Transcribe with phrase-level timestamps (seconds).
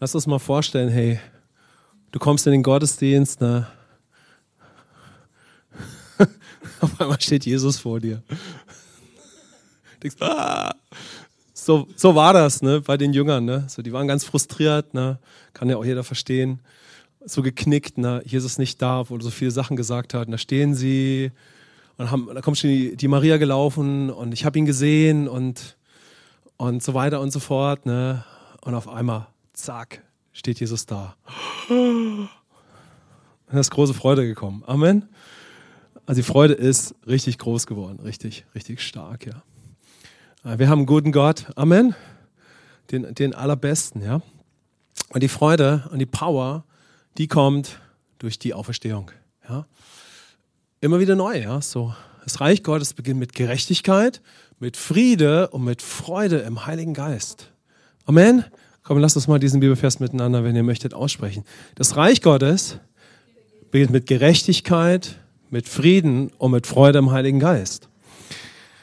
[0.00, 1.18] Lass uns mal vorstellen, hey,
[2.12, 3.66] du kommst in den Gottesdienst, ne?
[6.80, 8.22] Auf einmal steht Jesus vor dir.
[10.00, 10.72] Denkst, ah!
[11.52, 13.44] so, so war das ne, bei den Jüngern.
[13.44, 13.64] Ne?
[13.68, 15.18] So, die waren ganz frustriert, ne?
[15.52, 16.60] kann ja auch jeder verstehen.
[17.24, 18.22] So geknickt, ne?
[18.24, 20.26] Jesus nicht da, obwohl er so viele Sachen gesagt hat.
[20.26, 21.32] Und da stehen sie
[21.96, 25.76] und haben, da kommt schon die, die Maria gelaufen und ich habe ihn gesehen und,
[26.56, 27.84] und so weiter und so fort.
[27.84, 28.24] Ne?
[28.60, 29.26] Und auf einmal,
[29.58, 30.02] zack,
[30.32, 31.16] steht Jesus da.
[31.68, 32.28] Und
[33.50, 34.62] da ist große Freude gekommen.
[34.66, 35.08] Amen.
[36.06, 39.42] Also die Freude ist richtig groß geworden, richtig, richtig stark, ja.
[40.44, 41.94] Äh, wir haben einen guten Gott, Amen,
[42.90, 44.22] den, den allerbesten, ja.
[45.10, 46.64] Und die Freude und die Power,
[47.18, 47.80] die kommt
[48.18, 49.10] durch die Auferstehung,
[49.48, 49.66] ja.
[50.80, 51.60] Immer wieder neu, ja.
[51.60, 54.22] So, das Reich Gottes beginnt mit Gerechtigkeit,
[54.60, 57.50] mit Friede und mit Freude im Heiligen Geist.
[58.06, 58.44] Amen.
[58.88, 61.44] Komm, lasst uns mal diesen Bibelvers miteinander, wenn ihr möchtet, aussprechen.
[61.74, 62.78] Das Reich Gottes
[63.70, 65.16] beginnt mit Gerechtigkeit,
[65.50, 67.90] mit Frieden und mit Freude im Heiligen Geist.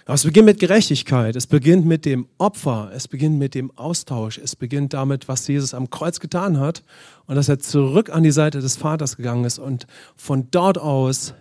[0.06, 4.38] Aber es beginnt mit Gerechtigkeit, es beginnt mit dem Opfer, es beginnt mit dem Austausch,
[4.38, 6.84] es beginnt damit, was Jesus am Kreuz getan hat
[7.26, 11.34] und dass er zurück an die Seite des Vaters gegangen ist und von dort aus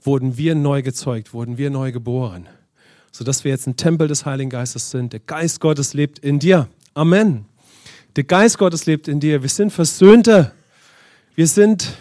[0.00, 2.48] wurden wir neu gezeugt, wurden wir neu geboren,
[3.12, 5.12] sodass wir jetzt ein Tempel des Heiligen Geistes sind.
[5.12, 6.66] Der Geist Gottes lebt in dir.
[6.94, 7.51] Amen.
[8.16, 9.40] Der Geist Gottes lebt in dir.
[9.40, 10.52] Wir sind Versöhnte.
[11.34, 11.96] Wir sind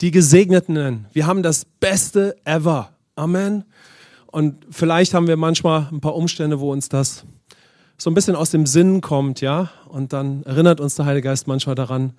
[0.00, 1.06] die Gesegneten.
[1.12, 2.92] Wir haben das Beste ever.
[3.16, 3.64] Amen.
[4.28, 7.24] Und vielleicht haben wir manchmal ein paar Umstände, wo uns das
[7.98, 9.72] so ein bisschen aus dem Sinn kommt, ja.
[9.88, 12.12] Und dann erinnert uns der Heilige Geist manchmal daran,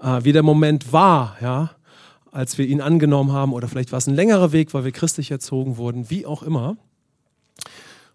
[0.00, 1.72] äh, wie der Moment war, ja,
[2.32, 3.52] als wir ihn angenommen haben.
[3.52, 6.78] Oder vielleicht war es ein längerer Weg, weil wir christlich erzogen wurden, wie auch immer.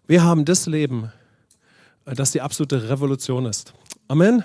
[0.08, 1.12] Wir haben das Leben,
[2.04, 3.72] äh, das die absolute Revolution ist.
[4.08, 4.44] Amen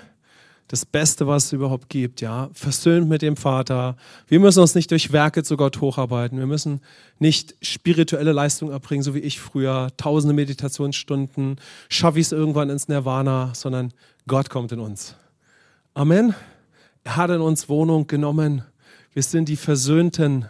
[0.72, 3.94] das Beste, was es überhaupt gibt, ja, versöhnt mit dem Vater.
[4.26, 6.38] Wir müssen uns nicht durch Werke zu Gott hocharbeiten.
[6.38, 6.80] Wir müssen
[7.18, 11.60] nicht spirituelle Leistung erbringen, so wie ich früher, tausende Meditationsstunden,
[11.90, 13.92] schaffe ich es irgendwann ins Nirvana, sondern
[14.26, 15.14] Gott kommt in uns.
[15.92, 16.34] Amen.
[17.04, 18.64] Er hat in uns Wohnung genommen.
[19.12, 20.46] Wir sind die Versöhnten.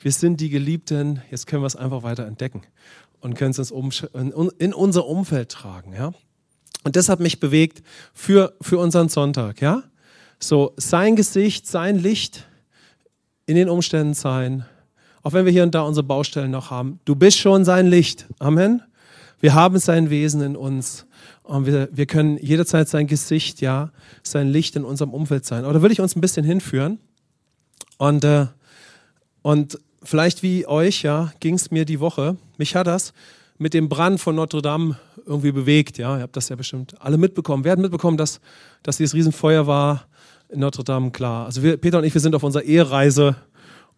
[0.00, 1.20] Wir sind die Geliebten.
[1.30, 2.62] Jetzt können wir es einfach weiter entdecken
[3.20, 6.14] und können es in unser Umfeld tragen, ja.
[6.84, 7.82] Und das hat mich bewegt
[8.14, 9.82] für, für unseren Sonntag, ja?
[10.40, 12.46] So, sein Gesicht, sein Licht
[13.46, 14.64] in den Umständen sein.
[15.22, 17.00] Auch wenn wir hier und da unsere Baustellen noch haben.
[17.04, 18.26] Du bist schon sein Licht.
[18.38, 18.82] Amen.
[19.40, 21.06] Wir haben sein Wesen in uns.
[21.42, 23.90] Und wir, wir können jederzeit sein Gesicht, ja,
[24.22, 25.64] sein Licht in unserem Umfeld sein.
[25.64, 26.98] Oder will ich uns ein bisschen hinführen?
[27.96, 28.46] Und, äh,
[29.42, 32.36] und vielleicht wie euch, ja, ging es mir die Woche.
[32.58, 33.12] Mich hat das
[33.56, 34.96] mit dem Brand von Notre Dame
[35.28, 35.98] irgendwie bewegt.
[35.98, 37.64] Ja, ihr habt das ja bestimmt alle mitbekommen.
[37.64, 38.40] Wer hat mitbekommen, dass,
[38.82, 40.06] dass dieses Riesenfeuer war
[40.48, 41.10] in Notre Dame?
[41.10, 41.46] Klar.
[41.46, 43.36] Also wir, Peter und ich, wir sind auf unserer Ehereise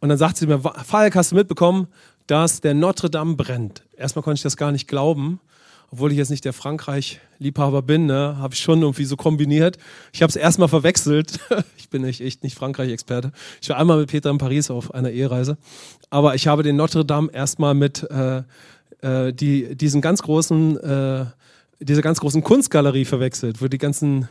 [0.01, 1.87] und dann sagt sie mir, Falk, hast du mitbekommen,
[2.27, 3.85] dass der Notre Dame brennt?
[3.97, 5.41] Erstmal konnte ich das gar nicht glauben.
[5.93, 9.77] Obwohl ich jetzt nicht der Frankreich-Liebhaber bin, ne, habe ich schon irgendwie so kombiniert.
[10.13, 11.41] Ich habe es erstmal verwechselt.
[11.77, 13.33] ich bin nicht, echt nicht Frankreich-Experte.
[13.61, 15.59] Ich war einmal mit Peter in Paris auf einer Ehereise.
[16.09, 18.45] Aber ich habe den Notre Dame erstmal mit äh,
[19.03, 21.25] äh, die, diesen ganz großen, äh,
[21.81, 24.29] diese ganz großen Kunstgalerie verwechselt, wo die ganzen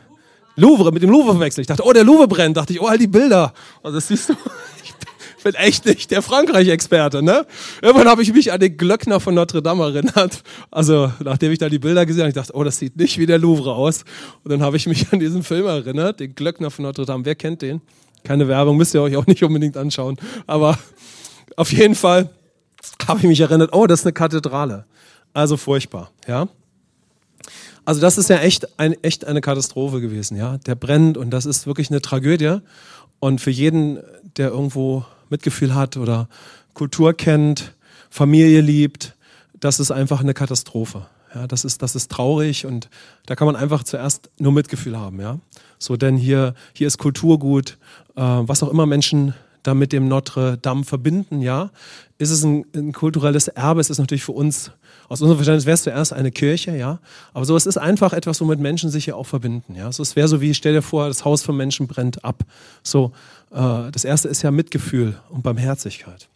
[0.56, 1.64] Louvre, mit dem Louvre verwechselt.
[1.64, 2.56] Ich dachte, oh, der Louvre brennt.
[2.56, 3.52] Dachte ich, oh, all die Bilder.
[3.82, 4.34] Also das siehst du,
[4.84, 4.94] ich
[5.42, 7.46] bin echt nicht der Frankreich-Experte, ne?
[7.80, 10.42] Irgendwann habe ich mich an den Glöckner von Notre Dame erinnert.
[10.70, 13.26] Also, nachdem ich da die Bilder gesehen habe, ich dachte, oh, das sieht nicht wie
[13.26, 14.04] der Louvre aus.
[14.44, 17.24] Und dann habe ich mich an diesen Film erinnert, den Glöckner von Notre Dame.
[17.24, 17.80] Wer kennt den?
[18.22, 20.18] Keine Werbung, müsst ihr euch auch nicht unbedingt anschauen.
[20.46, 20.78] Aber
[21.56, 22.28] auf jeden Fall
[23.06, 24.84] habe ich mich erinnert, oh, das ist eine Kathedrale.
[25.32, 26.48] Also furchtbar, ja.
[27.84, 30.58] Also das ist ja echt, ein, echt eine Katastrophe gewesen, ja.
[30.58, 32.58] Der brennt und das ist wirklich eine Tragödie.
[33.18, 33.98] Und für jeden,
[34.36, 36.28] der irgendwo Mitgefühl hat oder
[36.74, 37.74] Kultur kennt,
[38.10, 39.14] Familie liebt,
[39.58, 41.06] das ist einfach eine Katastrophe.
[41.34, 42.88] Ja, das ist, das ist traurig und
[43.26, 45.38] da kann man einfach zuerst nur Mitgefühl haben, ja.
[45.78, 47.78] So, denn hier, hier ist Kulturgut,
[48.16, 51.70] äh, was auch immer Menschen da mit dem Notre Dame verbinden, ja,
[52.18, 53.80] ist es ein, ein kulturelles Erbe.
[53.80, 54.70] Es ist natürlich für uns,
[55.08, 56.98] aus unserem Verständnis wäre es zuerst eine Kirche, ja,
[57.32, 59.90] aber so, es ist einfach etwas, womit Menschen sich ja auch verbinden, ja.
[59.92, 62.44] So, es wäre so wie, stell dir vor, das Haus von Menschen brennt ab.
[62.82, 63.12] So,
[63.50, 66.28] äh, das erste ist ja Mitgefühl und Barmherzigkeit.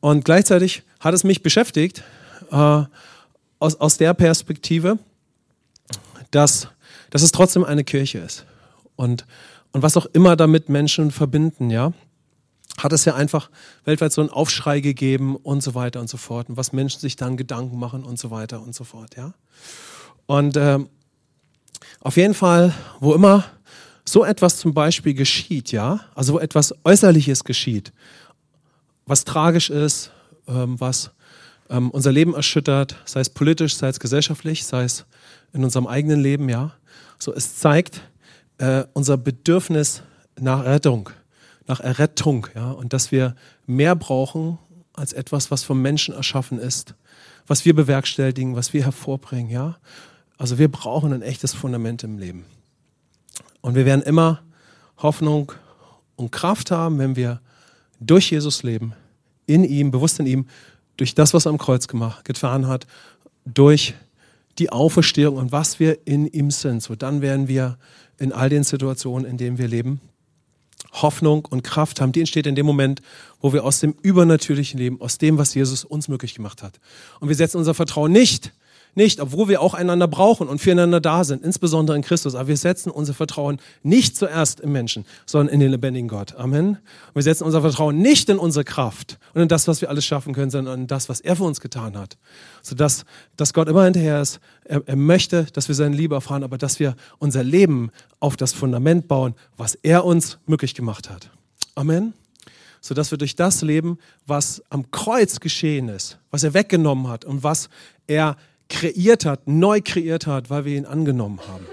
[0.00, 2.02] Und gleichzeitig hat es mich beschäftigt,
[2.50, 2.82] äh,
[3.58, 4.98] aus, aus der Perspektive,
[6.32, 6.68] dass,
[7.10, 8.44] dass es trotzdem eine Kirche ist.
[8.96, 9.24] Und
[9.72, 11.92] und was auch immer damit Menschen verbinden, ja,
[12.78, 13.50] hat es ja einfach
[13.84, 16.48] weltweit so einen Aufschrei gegeben und so weiter und so fort.
[16.48, 19.32] Und was Menschen sich dann Gedanken machen und so weiter und so fort, ja.
[20.26, 20.88] Und ähm,
[22.00, 23.44] auf jeden Fall, wo immer
[24.04, 27.92] so etwas zum Beispiel geschieht, ja, also wo etwas Äußerliches geschieht,
[29.06, 30.10] was tragisch ist,
[30.48, 31.10] ähm, was
[31.70, 35.06] ähm, unser Leben erschüttert, sei es politisch, sei es gesellschaftlich, sei es
[35.52, 36.72] in unserem eigenen Leben, ja.
[37.18, 38.02] So, es zeigt
[38.62, 40.04] äh, unser Bedürfnis
[40.38, 41.10] nach Errettung,
[41.66, 43.34] nach Errettung, ja, und dass wir
[43.66, 44.58] mehr brauchen
[44.92, 46.94] als etwas, was vom Menschen erschaffen ist,
[47.48, 49.78] was wir bewerkstelligen, was wir hervorbringen, ja.
[50.38, 52.44] Also wir brauchen ein echtes Fundament im Leben.
[53.62, 54.42] Und wir werden immer
[54.98, 55.52] Hoffnung
[56.14, 57.40] und Kraft haben, wenn wir
[57.98, 58.94] durch Jesus leben,
[59.46, 60.46] in ihm, bewusst in ihm,
[60.96, 62.86] durch das, was er am Kreuz gemacht, getan hat,
[63.44, 63.94] durch
[64.58, 66.82] die Auferstehung und was wir in ihm sind.
[66.82, 67.76] So dann werden wir
[68.22, 70.00] in all den Situationen, in denen wir leben,
[70.92, 72.12] Hoffnung und Kraft haben.
[72.12, 73.02] Die entsteht in dem Moment,
[73.40, 76.80] wo wir aus dem übernatürlichen Leben, aus dem, was Jesus uns möglich gemacht hat.
[77.20, 78.52] Und wir setzen unser Vertrauen nicht
[78.94, 82.34] nicht, obwohl wir auch einander brauchen und füreinander da sind, insbesondere in Christus.
[82.34, 86.34] Aber wir setzen unser Vertrauen nicht zuerst im Menschen, sondern in den lebendigen Gott.
[86.36, 86.68] Amen.
[86.68, 90.04] Und wir setzen unser Vertrauen nicht in unsere Kraft und in das, was wir alles
[90.04, 92.18] schaffen können, sondern in das, was er für uns getan hat.
[92.62, 93.04] Sodass
[93.36, 94.40] dass Gott immer hinterher ist.
[94.64, 97.90] Er, er möchte, dass wir seine Liebe erfahren, aber dass wir unser Leben
[98.20, 101.30] auf das Fundament bauen, was er uns möglich gemacht hat.
[101.74, 102.14] Amen
[102.84, 103.96] sodass wir durch das leben,
[104.26, 107.70] was am Kreuz geschehen ist, was er weggenommen hat und was
[108.08, 108.36] er
[108.72, 111.66] kreiert hat, neu kreiert hat, weil wir ihn angenommen haben.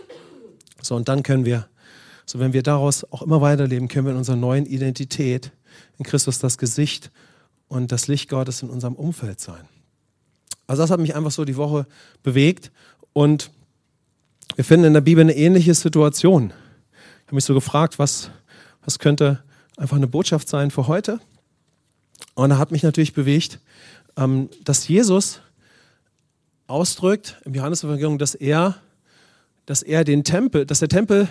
[0.81, 1.67] So, und dann können wir,
[2.25, 5.51] so wenn wir daraus auch immer weiterleben, können wir in unserer neuen Identität
[5.97, 7.09] in Christus das Gesicht
[7.69, 9.67] und das Licht Gottes in unserem Umfeld sein.
[10.67, 11.87] Also das hat mich einfach so die Woche
[12.21, 12.71] bewegt
[13.13, 13.49] und
[14.55, 16.51] wir finden in der Bibel eine ähnliche Situation.
[17.21, 18.29] Ich habe mich so gefragt, was,
[18.83, 19.41] was könnte
[19.77, 21.19] einfach eine Botschaft sein für heute?
[22.33, 23.59] Und da hat mich natürlich bewegt,
[24.17, 25.41] ähm, dass Jesus
[26.69, 28.75] ausdrückt im Johannesevangelium, dass er,
[29.65, 31.27] dass er den Tempel, dass der Tempel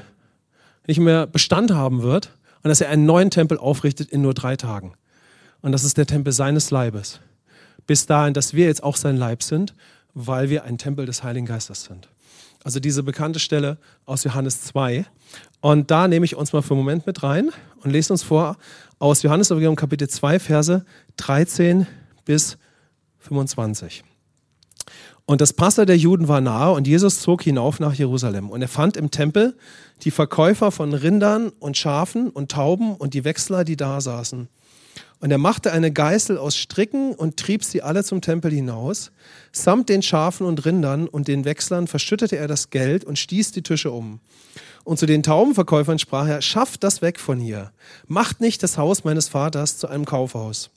[0.87, 2.33] nicht mehr Bestand haben wird
[2.63, 4.95] und dass er einen neuen Tempel aufrichtet in nur drei Tagen.
[5.61, 7.21] Und das ist der Tempel seines Leibes.
[7.87, 9.75] Bis dahin, dass wir jetzt auch sein Leib sind,
[10.15, 12.09] weil wir ein Tempel des Heiligen Geistes sind.
[12.65, 15.07] Also diese bekannte Stelle aus Johannes 2.
[15.61, 17.51] Und da nehme ich uns mal für einen Moment mit rein
[17.83, 18.57] und lese uns vor
[18.99, 20.85] aus Johannes Evangelium Kapitel 2, Verse
[21.17, 21.87] 13
[22.25, 22.59] bis
[23.21, 24.05] 25.
[25.31, 28.49] Und das Passa der Juden war nahe und Jesus zog hinauf nach Jerusalem.
[28.49, 29.55] Und er fand im Tempel
[30.03, 34.49] die Verkäufer von Rindern und Schafen und Tauben und die Wechsler, die da saßen.
[35.21, 39.11] Und er machte eine Geißel aus Stricken und trieb sie alle zum Tempel hinaus.
[39.53, 43.63] Samt den Schafen und Rindern und den Wechslern verschüttete er das Geld und stieß die
[43.63, 44.21] Tische um.
[44.85, 47.71] Und zu den Taubenverkäufern sprach er, schafft das weg von hier.
[48.07, 50.71] Macht nicht das Haus meines Vaters zu einem Kaufhaus.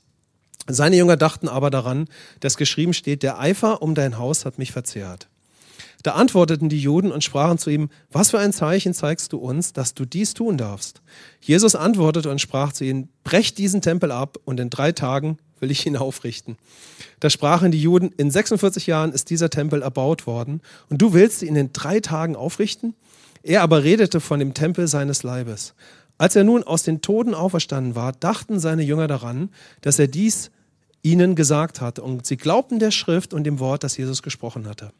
[0.68, 2.08] Seine Jünger dachten aber daran,
[2.40, 5.28] dass geschrieben steht, der Eifer um dein Haus hat mich verzehrt.
[6.02, 9.72] Da antworteten die Juden und sprachen zu ihm, was für ein Zeichen zeigst du uns,
[9.72, 11.00] dass du dies tun darfst?
[11.40, 15.70] Jesus antwortete und sprach zu ihnen, brecht diesen Tempel ab und in drei Tagen will
[15.70, 16.56] ich ihn aufrichten.
[17.20, 20.60] Da sprachen die Juden, in 46 Jahren ist dieser Tempel erbaut worden
[20.90, 22.94] und du willst ihn in drei Tagen aufrichten?
[23.44, 25.74] Er aber redete von dem Tempel seines Leibes.
[26.18, 29.50] Als er nun aus den Toten auferstanden war, dachten seine Jünger daran,
[29.80, 30.50] dass er dies
[31.02, 31.98] ihnen gesagt hat.
[31.98, 34.92] Und sie glaubten der Schrift und dem Wort, das Jesus gesprochen hatte.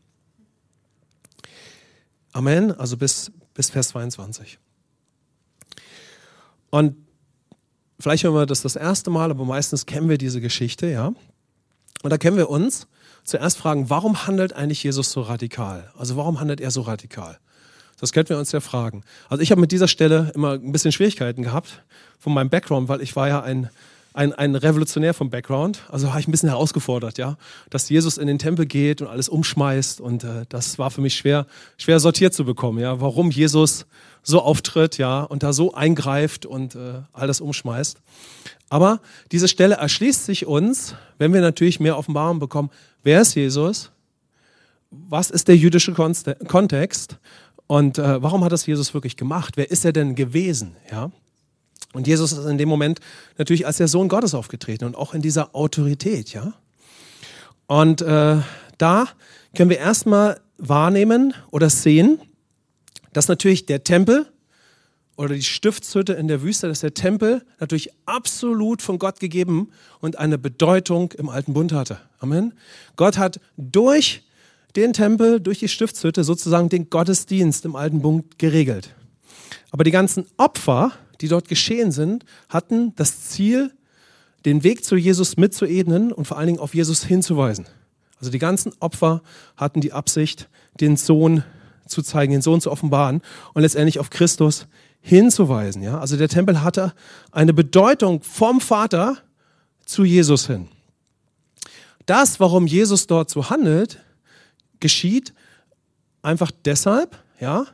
[2.32, 4.58] Amen, also bis, bis Vers 22.
[6.70, 6.96] Und
[8.00, 11.12] vielleicht hören wir das das erste Mal, aber meistens kennen wir diese Geschichte, ja.
[12.02, 12.88] Und da können wir uns
[13.24, 15.92] zuerst fragen, warum handelt eigentlich Jesus so radikal?
[15.96, 17.38] Also warum handelt er so radikal?
[18.02, 19.04] Das könnten wir uns ja fragen.
[19.28, 21.84] Also ich habe mit dieser Stelle immer ein bisschen Schwierigkeiten gehabt
[22.18, 23.70] von meinem Background, weil ich war ja ein,
[24.12, 25.84] ein, ein Revolutionär vom Background.
[25.88, 27.36] Also war ich ein bisschen herausgefordert, ja,
[27.70, 31.14] dass Jesus in den Tempel geht und alles umschmeißt und äh, das war für mich
[31.14, 31.46] schwer,
[31.78, 33.86] schwer sortiert zu bekommen, ja, warum Jesus
[34.24, 37.98] so auftritt, ja, und da so eingreift und äh, alles umschmeißt.
[38.68, 42.70] Aber diese Stelle erschließt sich uns, wenn wir natürlich mehr Offenbarung bekommen,
[43.04, 43.92] wer ist Jesus?
[44.90, 47.16] Was ist der jüdische Kontext?
[47.72, 49.56] Und äh, warum hat das Jesus wirklich gemacht?
[49.56, 50.76] Wer ist er denn gewesen?
[50.90, 51.10] Ja?
[51.94, 53.00] Und Jesus ist in dem Moment
[53.38, 56.34] natürlich als der Sohn Gottes aufgetreten und auch in dieser Autorität.
[56.34, 56.52] Ja?
[57.66, 58.36] Und äh,
[58.76, 59.08] da
[59.56, 62.20] können wir erstmal wahrnehmen oder sehen,
[63.14, 64.26] dass natürlich der Tempel
[65.16, 70.18] oder die Stiftshütte in der Wüste, dass der Tempel natürlich absolut von Gott gegeben und
[70.18, 71.96] eine Bedeutung im alten Bund hatte.
[72.18, 72.52] Amen.
[72.96, 74.24] Gott hat durch
[74.76, 78.94] den Tempel durch die Stiftshütte sozusagen den Gottesdienst im alten Bund geregelt.
[79.70, 83.72] Aber die ganzen Opfer, die dort geschehen sind, hatten das Ziel,
[84.44, 87.66] den Weg zu Jesus mitzuebnen und vor allen Dingen auf Jesus hinzuweisen.
[88.18, 89.22] Also die ganzen Opfer
[89.56, 90.48] hatten die Absicht,
[90.80, 91.44] den Sohn
[91.86, 93.20] zu zeigen, den Sohn zu offenbaren
[93.54, 94.66] und letztendlich auf Christus
[95.00, 95.82] hinzuweisen.
[95.82, 95.98] Ja?
[95.98, 96.92] Also der Tempel hatte
[97.30, 99.18] eine Bedeutung vom Vater
[99.84, 100.68] zu Jesus hin.
[102.06, 104.00] Das, warum Jesus dort so handelt,
[104.82, 105.32] geschieht
[106.20, 107.64] einfach deshalb, ja,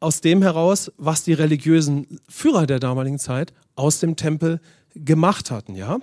[0.00, 4.60] aus dem heraus, was die religiösen Führer der damaligen Zeit aus dem Tempel
[4.94, 5.98] gemacht hatten, ja.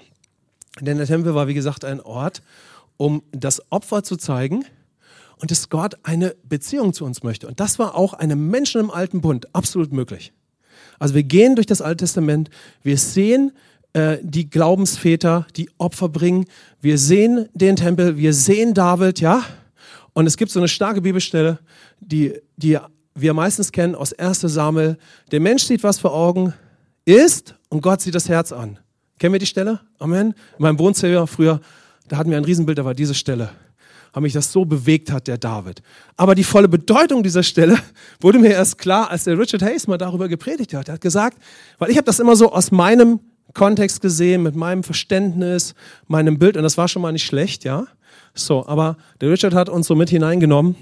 [0.81, 2.41] Denn der Tempel war, wie gesagt, ein Ort,
[2.97, 4.65] um das Opfer zu zeigen
[5.37, 7.47] und dass Gott eine Beziehung zu uns möchte.
[7.47, 10.33] Und das war auch einem Menschen im Alten Bund absolut möglich.
[10.99, 12.49] Also wir gehen durch das Alte Testament,
[12.83, 13.51] wir sehen
[13.93, 16.45] äh, die Glaubensväter, die Opfer bringen,
[16.81, 19.43] wir sehen den Tempel, wir sehen David, ja.
[20.15, 21.59] Und es gibt so eine starke Bibelstelle,
[21.99, 22.79] die, die
[23.15, 24.97] wir meistens kennen aus 1 Samuel.
[25.31, 26.53] Der Mensch sieht was vor Augen,
[27.03, 28.79] ist und Gott sieht das Herz an.
[29.19, 29.81] Kennen wir die Stelle?
[29.99, 30.27] Amen.
[30.57, 31.59] In meinem Wohnzimmer früher,
[32.07, 33.49] da hatten wir ein Riesenbild, da war diese Stelle.
[34.13, 35.81] Haben mich das so bewegt hat, der David.
[36.15, 37.77] Aber die volle Bedeutung dieser Stelle
[38.21, 40.87] wurde mir erst klar, als der Richard Hayes mal darüber gepredigt hat.
[40.87, 41.37] Er hat gesagt,
[41.77, 43.19] weil ich habe das immer so aus meinem
[43.53, 45.75] Kontext gesehen, mit meinem Verständnis,
[46.07, 47.85] meinem Bild, und das war schon mal nicht schlecht, ja.
[48.35, 50.75] So, aber der Richard hat uns so mit hineingenommen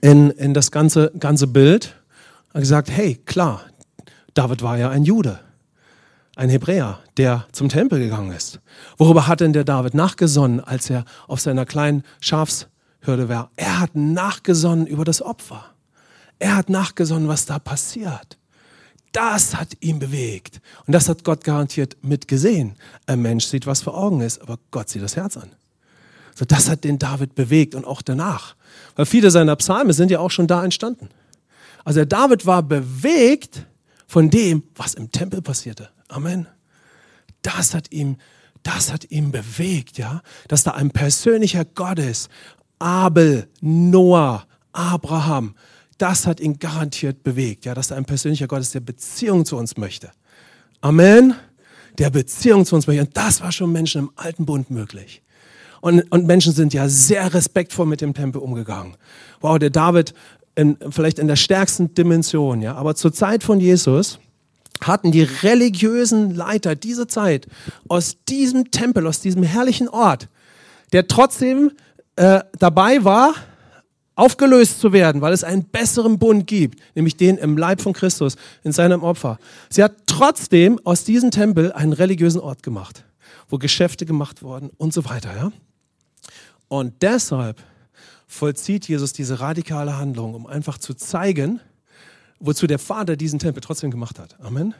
[0.00, 1.96] in, in das ganze, ganze Bild.
[2.54, 3.62] Hat gesagt, hey, klar,
[4.34, 5.40] David war ja ein Jude
[6.38, 8.60] ein Hebräer, der zum Tempel gegangen ist.
[8.96, 13.50] Worüber hat denn der David nachgesonnen, als er auf seiner kleinen Schafshürde war?
[13.56, 15.64] Er hat nachgesonnen über das Opfer.
[16.38, 18.38] Er hat nachgesonnen, was da passiert.
[19.10, 20.60] Das hat ihn bewegt.
[20.86, 22.76] Und das hat Gott garantiert mitgesehen.
[23.06, 25.50] Ein Mensch sieht, was vor Augen ist, aber Gott sieht das Herz an.
[26.38, 28.54] So, das hat den David bewegt und auch danach.
[28.94, 31.08] Weil viele seiner Psalme sind ja auch schon da entstanden.
[31.84, 33.66] Also der David war bewegt
[34.06, 35.90] von dem, was im Tempel passierte.
[36.06, 36.46] Amen.
[37.42, 38.18] Das hat ihm,
[38.62, 42.30] das hat ihm bewegt, ja, dass da ein persönlicher Gott ist.
[42.78, 45.56] Abel, Noah, Abraham,
[45.98, 49.56] das hat ihn garantiert bewegt, ja, dass da ein persönlicher Gott ist, der Beziehung zu
[49.56, 50.12] uns möchte.
[50.82, 51.34] Amen.
[51.98, 53.02] Der Beziehung zu uns möchte.
[53.02, 55.20] Und das war schon Menschen im alten Bund möglich.
[55.80, 58.96] Und, und Menschen sind ja sehr respektvoll mit dem Tempel umgegangen.
[59.40, 60.14] Wow, der David
[60.54, 62.74] in, vielleicht in der stärksten Dimension, ja.
[62.74, 64.18] Aber zur Zeit von Jesus
[64.80, 67.46] hatten die religiösen Leiter dieser Zeit
[67.88, 70.28] aus diesem Tempel, aus diesem herrlichen Ort,
[70.92, 71.72] der trotzdem
[72.16, 73.34] äh, dabei war,
[74.16, 78.34] aufgelöst zu werden, weil es einen besseren Bund gibt, nämlich den im Leib von Christus,
[78.64, 79.38] in seinem Opfer.
[79.70, 83.04] Sie hat trotzdem aus diesem Tempel einen religiösen Ort gemacht,
[83.48, 85.30] wo Geschäfte gemacht wurden und so weiter.
[85.36, 85.52] Ja?
[86.68, 87.62] Und deshalb
[88.26, 91.60] vollzieht Jesus diese radikale Handlung, um einfach zu zeigen,
[92.40, 94.38] wozu der Vater diesen Tempel trotzdem gemacht hat.
[94.40, 94.74] Amen.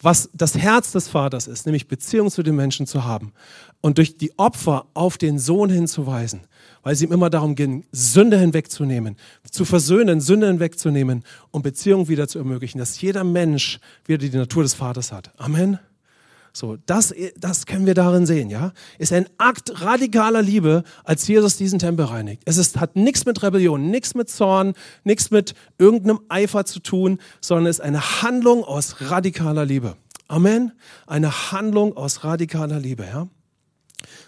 [0.00, 3.32] Was das Herz des Vaters ist, nämlich Beziehung zu den Menschen zu haben
[3.80, 6.42] und durch die Opfer auf den Sohn hinzuweisen,
[6.84, 9.16] weil es ihm immer darum ging, Sünde hinwegzunehmen,
[9.50, 14.62] zu versöhnen, Sünde hinwegzunehmen und Beziehung wieder zu ermöglichen, dass jeder Mensch wieder die Natur
[14.62, 15.32] des Vaters hat.
[15.36, 15.80] Amen.
[16.52, 18.72] So, das, das können wir darin sehen, ja.
[18.98, 22.42] Ist ein Akt radikaler Liebe, als Jesus diesen Tempel reinigt.
[22.44, 24.74] Es ist, hat nichts mit Rebellion, nichts mit Zorn,
[25.04, 29.96] nichts mit irgendeinem Eifer zu tun, sondern ist eine Handlung aus radikaler Liebe.
[30.26, 30.72] Amen.
[31.06, 33.28] Eine Handlung aus radikaler Liebe, ja.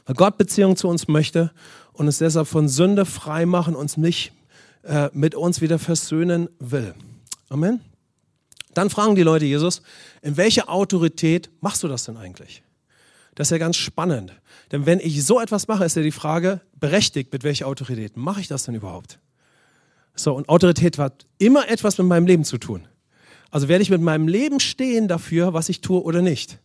[0.06, 1.52] Weil Gott Beziehung zu uns möchte
[1.92, 4.32] und uns deshalb von Sünde frei machen, uns nicht
[4.82, 6.94] äh, mit uns wieder versöhnen will.
[7.48, 7.80] Amen.
[8.74, 9.82] Dann fragen die Leute Jesus,
[10.22, 12.62] in welcher Autorität machst du das denn eigentlich?
[13.34, 14.32] Das ist ja ganz spannend.
[14.72, 18.40] Denn wenn ich so etwas mache, ist ja die Frage berechtigt, mit welcher Autorität mache
[18.40, 19.18] ich das denn überhaupt?
[20.14, 22.86] So, und Autorität hat immer etwas mit meinem Leben zu tun.
[23.50, 26.58] Also werde ich mit meinem Leben stehen dafür, was ich tue oder nicht.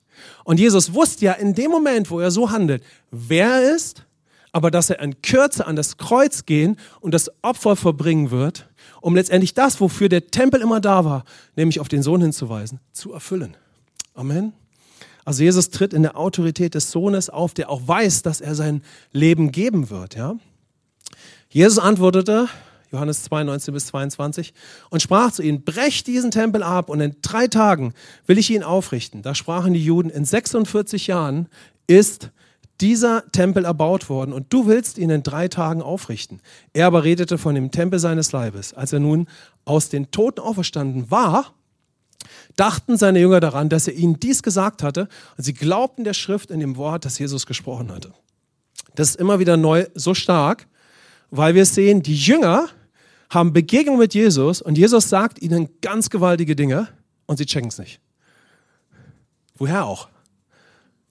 [0.43, 4.05] Und Jesus wusste ja in dem Moment, wo er so handelt, wer er ist,
[4.51, 8.69] aber dass er in Kürze an das Kreuz gehen und das Opfer verbringen wird,
[9.05, 13.13] um letztendlich das, wofür der Tempel immer da war, nämlich auf den Sohn hinzuweisen, zu
[13.13, 13.55] erfüllen.
[14.15, 14.51] Amen.
[15.25, 18.81] Also Jesus tritt in der Autorität des Sohnes auf, der auch weiß, dass er sein
[19.11, 20.15] Leben geben wird.
[20.15, 20.37] Ja?
[21.49, 22.47] Jesus antwortete,
[22.91, 24.55] Johannes 2, 19 bis 22,
[24.89, 27.93] und sprach zu ihnen, brecht diesen Tempel ab und in drei Tagen
[28.25, 29.21] will ich ihn aufrichten.
[29.21, 31.47] Da sprachen die Juden, in 46 Jahren
[31.85, 32.31] ist
[32.81, 36.41] dieser Tempel erbaut worden und du willst ihn in drei Tagen aufrichten.
[36.73, 38.73] Er aber redete von dem Tempel seines Leibes.
[38.73, 39.27] Als er nun
[39.63, 41.53] aus den Toten auferstanden war,
[42.55, 46.51] dachten seine Jünger daran, dass er ihnen dies gesagt hatte und sie glaubten der Schrift
[46.51, 48.11] in dem Wort, das Jesus gesprochen hatte.
[48.95, 50.67] Das ist immer wieder neu so stark,
[51.31, 52.67] weil wir sehen, die Jünger
[53.29, 56.87] haben Begegnung mit Jesus und Jesus sagt ihnen ganz gewaltige Dinge
[57.25, 57.99] und sie checken es nicht.
[59.57, 60.09] Woher auch?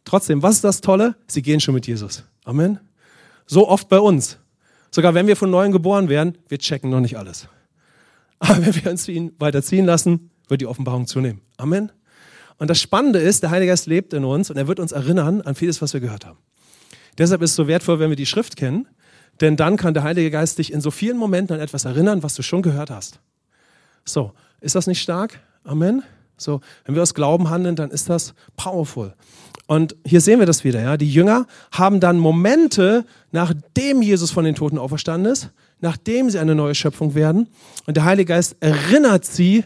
[0.05, 1.17] Trotzdem, was ist das Tolle?
[1.27, 2.25] Sie gehen schon mit Jesus.
[2.45, 2.79] Amen.
[3.47, 4.39] So oft bei uns.
[4.91, 7.49] Sogar wenn wir von neuem geboren werden, wir checken noch nicht alles.
[8.39, 11.41] Aber wenn wir uns zu ihm weiterziehen lassen, wird die Offenbarung zunehmen.
[11.57, 11.91] Amen.
[12.59, 15.41] Und das Spannende ist, der Heilige Geist lebt in uns und er wird uns erinnern
[15.41, 16.39] an vieles, was wir gehört haben.
[17.19, 18.87] Deshalb ist es so wertvoll, wenn wir die Schrift kennen,
[19.41, 22.35] denn dann kann der Heilige Geist dich in so vielen Momenten an etwas erinnern, was
[22.35, 23.21] du schon gehört hast.
[24.05, 25.41] So, ist das nicht stark?
[25.65, 26.03] Amen.
[26.37, 29.15] So, wenn wir aus Glauben handeln, dann ist das powerful.
[29.67, 30.97] Und hier sehen wir das wieder, ja.
[30.97, 36.55] Die Jünger haben dann Momente, nachdem Jesus von den Toten auferstanden ist, nachdem sie eine
[36.55, 37.49] neue Schöpfung werden.
[37.87, 39.65] Und der Heilige Geist erinnert sie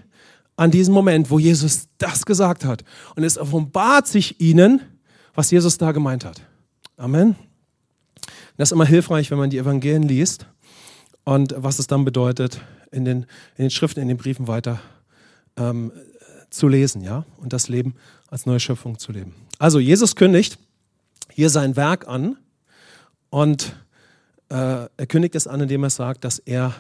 [0.57, 2.85] an diesen Moment, wo Jesus das gesagt hat.
[3.17, 4.83] Und es offenbart sich ihnen,
[5.35, 6.43] was Jesus da gemeint hat.
[6.97, 7.37] Amen.
[8.57, 10.47] Das ist immer hilfreich, wenn man die Evangelien liest
[11.25, 13.19] und was es dann bedeutet, in den,
[13.57, 14.81] in den Schriften, in den Briefen weiter
[15.57, 15.93] ähm,
[16.50, 17.95] zu lesen, ja, und das Leben
[18.28, 19.35] als neue Schöpfung zu leben.
[19.59, 20.59] Also Jesus kündigt
[21.31, 22.37] hier sein Werk an
[23.31, 23.76] und
[24.50, 26.75] äh, er kündigt es an, indem er sagt, dass er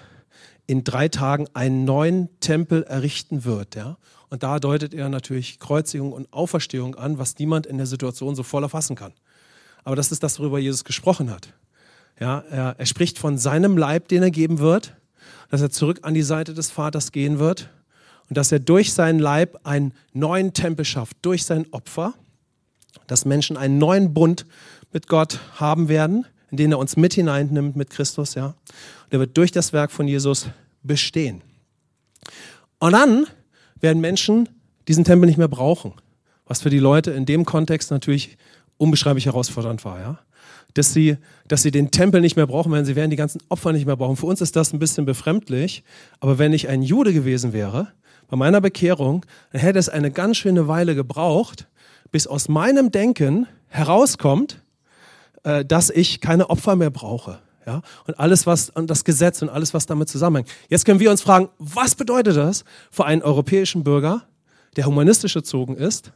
[0.66, 3.74] in drei Tagen einen neuen Tempel errichten wird.
[3.74, 3.96] Ja?
[4.30, 8.42] Und da deutet er natürlich Kreuzigung und Auferstehung an, was niemand in der Situation so
[8.42, 9.12] voll erfassen kann.
[9.84, 11.54] Aber das ist das, worüber Jesus gesprochen hat.
[12.20, 14.94] Ja, er, er spricht von seinem Leib, den er geben wird,
[15.50, 17.70] dass er zurück an die Seite des Vaters gehen wird
[18.28, 22.14] und dass er durch seinen Leib einen neuen Tempel schafft, durch sein Opfer,
[23.06, 24.46] dass Menschen einen neuen Bund
[24.92, 28.46] mit Gott haben werden, in den er uns mit hineinnimmt mit Christus, ja.
[28.46, 30.48] Und er wird durch das Werk von Jesus
[30.82, 31.42] bestehen.
[32.78, 33.26] Und dann
[33.80, 34.48] werden Menschen
[34.86, 35.92] diesen Tempel nicht mehr brauchen,
[36.46, 38.36] was für die Leute in dem Kontext natürlich
[38.76, 40.18] unbeschreiblich herausfordernd war, ja.
[40.74, 41.16] Dass sie,
[41.48, 43.96] dass sie den Tempel nicht mehr brauchen werden, sie werden die ganzen Opfer nicht mehr
[43.96, 44.16] brauchen.
[44.16, 45.82] Für uns ist das ein bisschen befremdlich,
[46.20, 47.88] aber wenn ich ein Jude gewesen wäre,
[48.28, 51.66] bei meiner Bekehrung, dann hätte es eine ganz schöne Weile gebraucht,
[52.10, 54.62] bis aus meinem Denken herauskommt,
[55.42, 57.38] äh, dass ich keine Opfer mehr brauche.
[57.66, 57.82] Ja?
[58.06, 60.48] Und alles, was, und das Gesetz und alles, was damit zusammenhängt.
[60.68, 64.22] Jetzt können wir uns fragen, was bedeutet das für einen europäischen Bürger,
[64.76, 66.12] der humanistisch erzogen ist,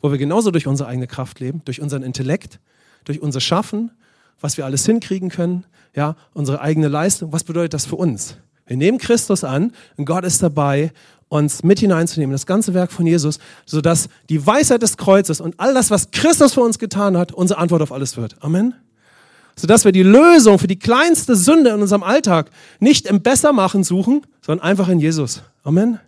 [0.00, 2.60] wo wir genauso durch unsere eigene Kraft leben, durch unseren Intellekt,
[3.04, 3.90] durch unser Schaffen,
[4.40, 7.32] was wir alles hinkriegen können, ja, unsere eigene Leistung.
[7.32, 8.36] Was bedeutet das für uns?
[8.66, 10.92] Wir nehmen Christus an und Gott ist dabei,
[11.32, 15.72] uns mit hineinzunehmen, das ganze Werk von Jesus, sodass die Weisheit des Kreuzes und all
[15.72, 18.36] das, was Christus für uns getan hat, unsere Antwort auf alles wird.
[18.40, 18.74] Amen.
[19.56, 24.26] Sodass wir die Lösung für die kleinste Sünde in unserem Alltag nicht im Bessermachen suchen,
[24.42, 25.42] sondern einfach in Jesus.
[25.64, 25.98] Amen.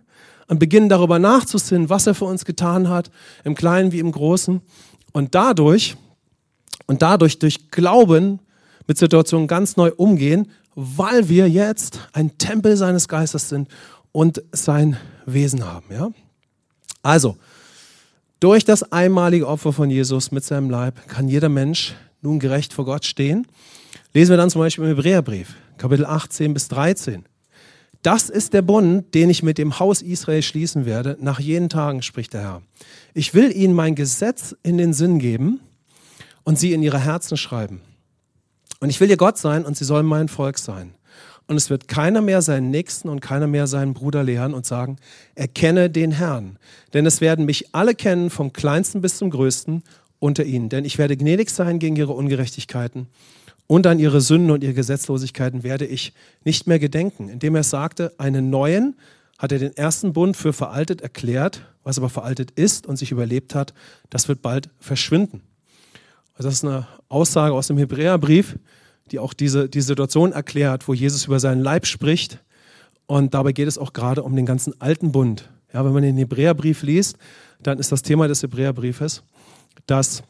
[0.47, 3.09] Und beginnen darüber nachzusinnen, was er für uns getan hat,
[3.43, 4.61] im Kleinen wie im Großen.
[5.11, 5.97] Und dadurch,
[6.85, 8.41] und dadurch durch Glauben
[8.85, 13.69] mit Situationen ganz neu umgehen, weil wir jetzt ein Tempel seines Geistes sind
[14.11, 15.85] und sein Wesen haben.
[15.91, 16.09] Ja?
[17.01, 17.37] Also,
[18.39, 22.85] durch das einmalige Opfer von Jesus mit seinem Leib kann jeder Mensch nun gerecht vor
[22.85, 23.47] Gott stehen.
[24.13, 27.25] Lesen wir dann zum Beispiel im Hebräerbrief, Kapitel 18 bis 13.
[28.01, 32.01] Das ist der Bund, den ich mit dem Haus Israel schließen werde, nach jenen Tagen,
[32.03, 32.61] spricht der Herr.
[33.13, 35.59] Ich will ihnen mein Gesetz in den Sinn geben
[36.43, 37.81] und sie in ihre Herzen schreiben.
[38.79, 40.93] Und ich will ihr Gott sein und sie sollen mein Volk sein.
[41.47, 44.97] Und es wird keiner mehr seinen Nächsten und keiner mehr seinen Bruder lehren und sagen,
[45.35, 46.57] erkenne den Herrn.
[46.93, 49.83] Denn es werden mich alle kennen, vom kleinsten bis zum größten
[50.19, 50.69] unter ihnen.
[50.69, 53.07] Denn ich werde gnädig sein gegen ihre Ungerechtigkeiten
[53.67, 57.29] und an ihre Sünden und ihre Gesetzlosigkeiten werde ich nicht mehr gedenken.
[57.29, 58.95] Indem er sagte, einen neuen
[59.37, 63.53] hat er den ersten Bund für veraltet erklärt, was aber veraltet ist und sich überlebt
[63.53, 63.73] hat,
[64.09, 65.41] das wird bald verschwinden.
[66.35, 68.57] Also das ist eine Aussage aus dem Hebräerbrief,
[69.11, 72.39] die auch diese, die Situation erklärt, wo Jesus über seinen Leib spricht.
[73.05, 75.49] Und dabei geht es auch gerade um den ganzen alten Bund.
[75.73, 77.17] Ja, wenn man den Hebräerbrief liest,
[77.61, 79.23] dann ist das Thema des Hebräerbriefes,
[79.85, 80.23] dass,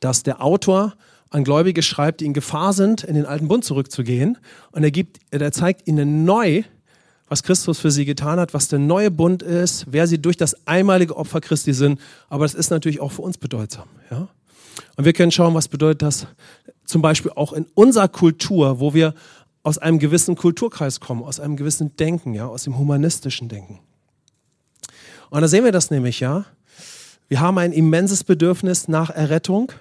[0.00, 0.94] dass der Autor
[1.30, 4.38] an Gläubige schreibt, die in Gefahr sind, in den alten Bund zurückzugehen.
[4.72, 6.62] Und er, gibt, er zeigt ihnen neu,
[7.28, 10.66] was Christus für sie getan hat, was der neue Bund ist, wer sie durch das
[10.66, 12.00] einmalige Opfer Christi sind.
[12.28, 13.88] Aber das ist natürlich auch für uns bedeutsam.
[14.10, 14.28] Ja?
[14.96, 16.26] Und wir können schauen, was bedeutet das
[16.84, 19.14] zum Beispiel auch in unserer Kultur, wo wir
[19.62, 23.80] aus einem gewissen Kulturkreis kommen, aus einem gewissen Denken, ja, aus dem humanistischen Denken.
[25.28, 26.44] Und da sehen wir das nämlich, ja.
[27.28, 29.72] Wir haben ein immenses Bedürfnis nach Errettung.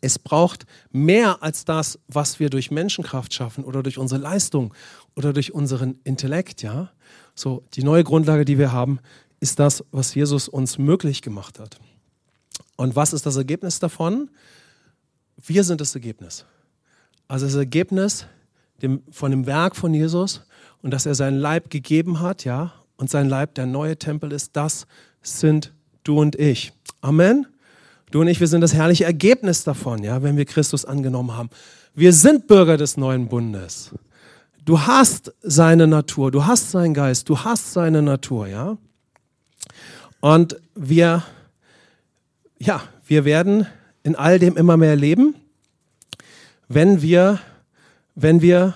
[0.00, 4.72] Es braucht mehr als das, was wir durch Menschenkraft schaffen oder durch unsere Leistung
[5.14, 6.90] oder durch unseren Intellekt, ja.
[7.34, 9.00] So, die neue Grundlage, die wir haben,
[9.40, 11.78] ist das, was Jesus uns möglich gemacht hat.
[12.82, 14.28] Und was ist das Ergebnis davon?
[15.36, 16.44] Wir sind das Ergebnis.
[17.28, 18.26] Also das Ergebnis
[18.82, 20.42] dem, von dem Werk von Jesus
[20.82, 24.56] und dass er seinen Leib gegeben hat, ja, und sein Leib der neue Tempel ist,
[24.56, 24.88] das
[25.22, 26.72] sind du und ich.
[27.02, 27.46] Amen.
[28.10, 31.50] Du und ich, wir sind das herrliche Ergebnis davon, ja, wenn wir Christus angenommen haben.
[31.94, 33.92] Wir sind Bürger des neuen Bundes.
[34.64, 38.76] Du hast seine Natur, du hast seinen Geist, du hast seine Natur, ja.
[40.18, 41.22] Und wir,
[42.62, 43.66] ja, wir werden
[44.02, 45.34] in all dem immer mehr leben,
[46.68, 47.40] wenn wir,
[48.14, 48.74] wenn wir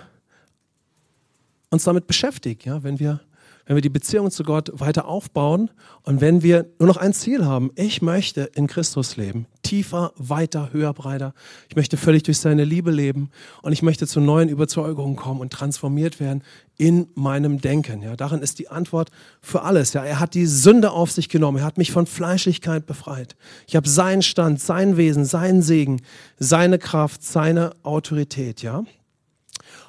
[1.70, 3.20] uns damit beschäftigen, ja, wenn wir
[3.68, 5.70] wenn wir die Beziehung zu Gott weiter aufbauen
[6.04, 10.70] und wenn wir nur noch ein Ziel haben, ich möchte in Christus leben, tiefer, weiter,
[10.72, 11.34] höher, breiter.
[11.68, 13.30] Ich möchte völlig durch seine Liebe leben
[13.62, 16.42] und ich möchte zu neuen Überzeugungen kommen und transformiert werden
[16.78, 18.02] in meinem Denken.
[18.02, 19.92] Ja, darin ist die Antwort für alles.
[19.92, 21.58] Ja, er hat die Sünde auf sich genommen.
[21.58, 23.34] Er hat mich von Fleischlichkeit befreit.
[23.66, 26.02] Ich habe seinen Stand, sein Wesen, seinen Segen,
[26.38, 28.62] seine Kraft, seine Autorität.
[28.62, 28.84] Ja,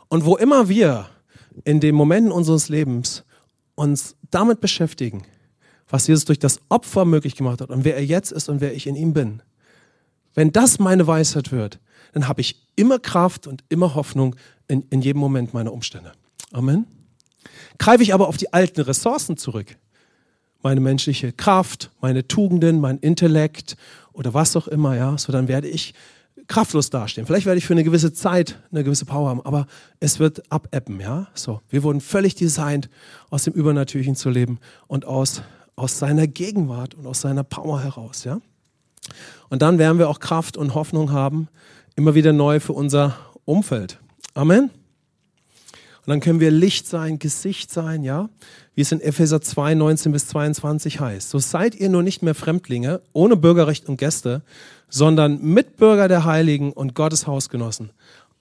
[0.09, 1.07] und wo immer wir
[1.63, 3.23] in den Momenten unseres Lebens
[3.75, 5.23] uns damit beschäftigen,
[5.89, 8.73] was Jesus durch das Opfer möglich gemacht hat und wer er jetzt ist und wer
[8.73, 9.41] ich in ihm bin,
[10.37, 11.79] wenn das meine Weisheit wird,
[12.13, 14.35] dann habe ich immer Kraft und immer Hoffnung
[14.67, 16.11] in, in jedem Moment meiner Umstände.
[16.53, 16.85] Amen.
[17.79, 19.77] Greife ich aber auf die alten Ressourcen zurück,
[20.61, 23.77] meine menschliche Kraft, meine Tugenden, mein Intellekt
[24.13, 25.95] oder was auch immer, ja, so dann werde ich
[26.45, 27.25] kraftlos dastehen.
[27.25, 29.65] Vielleicht werde ich für eine gewisse Zeit eine gewisse Power haben, aber
[29.99, 31.29] es wird abebben, ja?
[31.33, 32.91] So, wir wurden völlig designt,
[33.31, 35.41] aus dem Übernatürlichen zu leben und aus,
[35.75, 38.39] aus seiner Gegenwart und aus seiner Power heraus, ja?
[39.49, 41.47] Und dann werden wir auch Kraft und Hoffnung haben,
[41.95, 43.99] immer wieder neu für unser Umfeld.
[44.33, 44.69] Amen.
[46.07, 48.29] Und dann können wir Licht sein, Gesicht sein, ja,
[48.75, 51.29] wie es in Epheser 2, 19 bis 22 heißt.
[51.29, 54.41] So seid ihr nur nicht mehr Fremdlinge, ohne Bürgerrecht und Gäste,
[54.87, 57.91] sondern Mitbürger der Heiligen und Gottes Hausgenossen.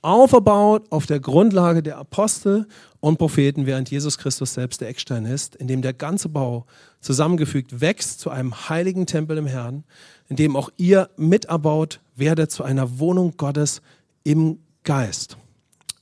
[0.01, 2.69] Auferbaut auf der Grundlage der Apostel
[3.07, 6.67] und Propheten, während Jesus Christus selbst der Eckstein ist, in dem der ganze Bau
[7.01, 9.85] zusammengefügt wächst zu einem heiligen Tempel im Herrn,
[10.29, 13.81] in dem auch ihr miterbaut werdet zu einer Wohnung Gottes
[14.25, 15.37] im Geist.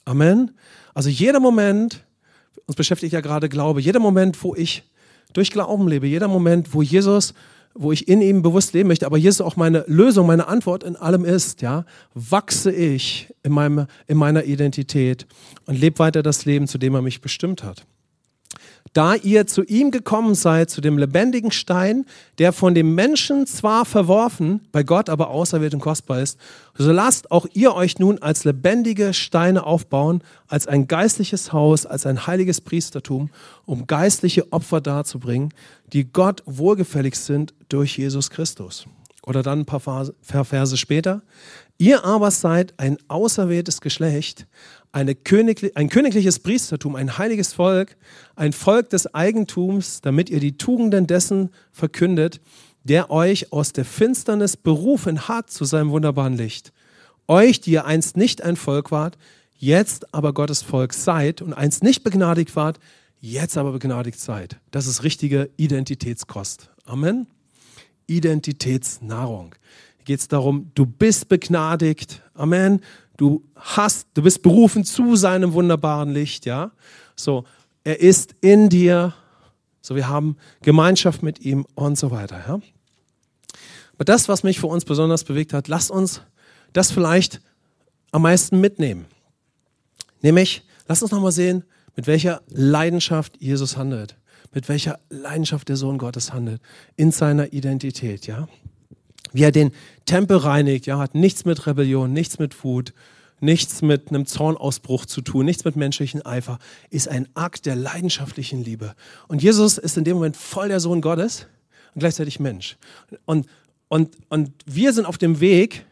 [0.07, 0.53] Amen.
[0.95, 2.07] Also jeder Moment,
[2.65, 4.83] uns beschäftigt ja gerade Glaube, jeder Moment, wo ich
[5.35, 7.35] durch Glauben lebe, jeder Moment, wo Jesus,
[7.75, 10.97] wo ich in ihm bewusst leben möchte, aber Jesus auch meine Lösung, meine Antwort in
[10.97, 11.85] allem ist, ja,
[12.15, 15.27] wachse ich in, meinem, in meiner Identität
[15.67, 17.87] und lebe weiter das Leben, zu dem er mich bestimmt hat
[18.95, 22.07] da ihr zu ihm gekommen seid, zu dem lebendigen Stein,
[22.39, 26.39] der von dem Menschen zwar verworfen, bei Gott aber auserwählt und kostbar ist,
[26.79, 32.07] so lasst auch ihr euch nun als lebendige Steine aufbauen, als ein geistliches Haus, als
[32.07, 33.31] ein heiliges Priestertum,
[33.67, 35.53] um geistliche Opfer darzubringen,
[35.93, 38.87] die Gott wohlgefällig sind durch Jesus Christus.
[39.27, 41.23] Oder dann ein paar Verse später.
[41.79, 44.47] Ihr aber seid ein auserwähltes Geschlecht,
[45.25, 47.97] königli ein königliches Priestertum, ein heiliges Volk,
[48.37, 52.41] ein Volk des Eigentums, damit ihr die Tugenden dessen verkündet,
[52.85, 56.73] der euch aus der Finsternis berufen hat zu seinem wunderbaren Licht.
[57.27, 59.19] Euch, die ihr einst nicht ein Volk wart,
[59.57, 62.79] jetzt aber Gottes Volk seid und einst nicht begnadigt wart,
[63.21, 64.61] jetzt aber begnadigt seid.
[64.71, 66.71] Das ist richtige Identitätskost.
[66.85, 67.27] Amen.
[68.07, 69.55] Identitätsnahrung.
[70.05, 72.23] Geht es darum, du bist begnadigt.
[72.35, 72.81] Amen.
[73.17, 76.73] Du hast, du bist berufen zu seinem wunderbaren Licht, ja.
[77.15, 77.45] So,
[77.85, 79.15] er ist in dir.
[79.81, 82.61] So, wir haben Gemeinschaft mit ihm und so weiter, ja.
[83.95, 86.23] Aber das, was mich für uns besonders bewegt hat, lasst uns
[86.73, 87.41] das vielleicht
[88.11, 89.07] am meisten mitnehmen.
[90.21, 94.17] Nämlich, lasst uns nochmal sehen, mit welcher Leidenschaft Jesus handelt.
[94.53, 96.61] Mit welcher Leidenschaft der Sohn Gottes handelt.
[96.97, 98.49] In seiner Identität, ja
[99.35, 99.73] wie er den
[100.07, 102.95] Tempel reinigt, ja, hat nichts mit Rebellion, nichts mit Wut,
[103.41, 108.65] nichts mit einem Zornausbruch zu tun, nichts mit menschlichen Eifer, ist ein Akt der leidenschaftlichen
[108.65, 108.95] Liebe.
[109.27, 111.47] Und Jesus ist in dem Moment voll der Sohn Gottes
[111.95, 112.77] und gleichzeitig Mensch.
[113.27, 113.47] Und,
[113.89, 115.85] und, und wir sind auf dem Weg,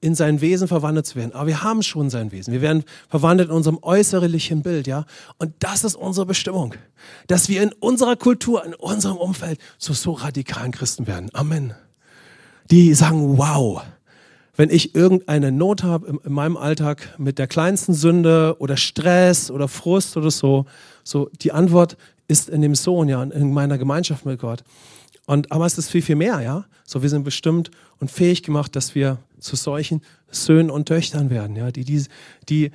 [0.00, 1.32] in sein Wesen verwandelt zu werden.
[1.32, 2.52] Aber wir haben schon sein Wesen.
[2.52, 5.06] Wir werden verwandelt in unserem äußerlichen Bild, ja.
[5.38, 6.74] Und das ist unsere Bestimmung.
[7.26, 11.30] Dass wir in unserer Kultur, in unserem Umfeld zu so radikalen Christen werden.
[11.32, 11.74] Amen
[12.70, 13.82] die sagen, wow,
[14.56, 19.68] wenn ich irgendeine Not habe in meinem Alltag mit der kleinsten Sünde oder Stress oder
[19.68, 20.66] Frust oder so,
[21.04, 24.64] so die Antwort ist in dem Sohn, ja, in meiner Gemeinschaft mit Gott.
[25.26, 26.64] Und, aber es ist viel, viel mehr, ja.
[26.84, 31.54] So, wir sind bestimmt und fähig gemacht, dass wir zu solchen Söhnen und Töchtern werden,
[31.54, 32.04] ja, die, die,
[32.48, 32.72] die,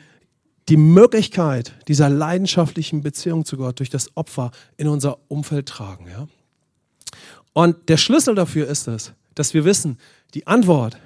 [0.69, 6.27] die Möglichkeit dieser leidenschaftlichen Beziehung zu Gott durch das Opfer in unser Umfeld tragen, ja.
[7.51, 9.97] Und der Schlüssel dafür ist es, dass wir wissen,
[10.33, 10.97] die Antwort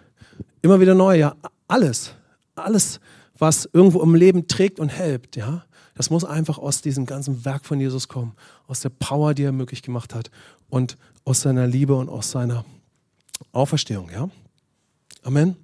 [0.61, 1.35] immer wieder neu, ja,
[1.67, 2.13] alles,
[2.55, 2.99] alles,
[3.37, 5.63] was irgendwo im Leben trägt und hält, ja,
[5.95, 8.35] das muss einfach aus diesem ganzen Werk von Jesus kommen,
[8.67, 10.29] aus der Power, die er möglich gemacht hat
[10.69, 12.65] und aus seiner Liebe und aus seiner
[13.51, 14.29] Auferstehung, ja.
[15.23, 15.55] Amen.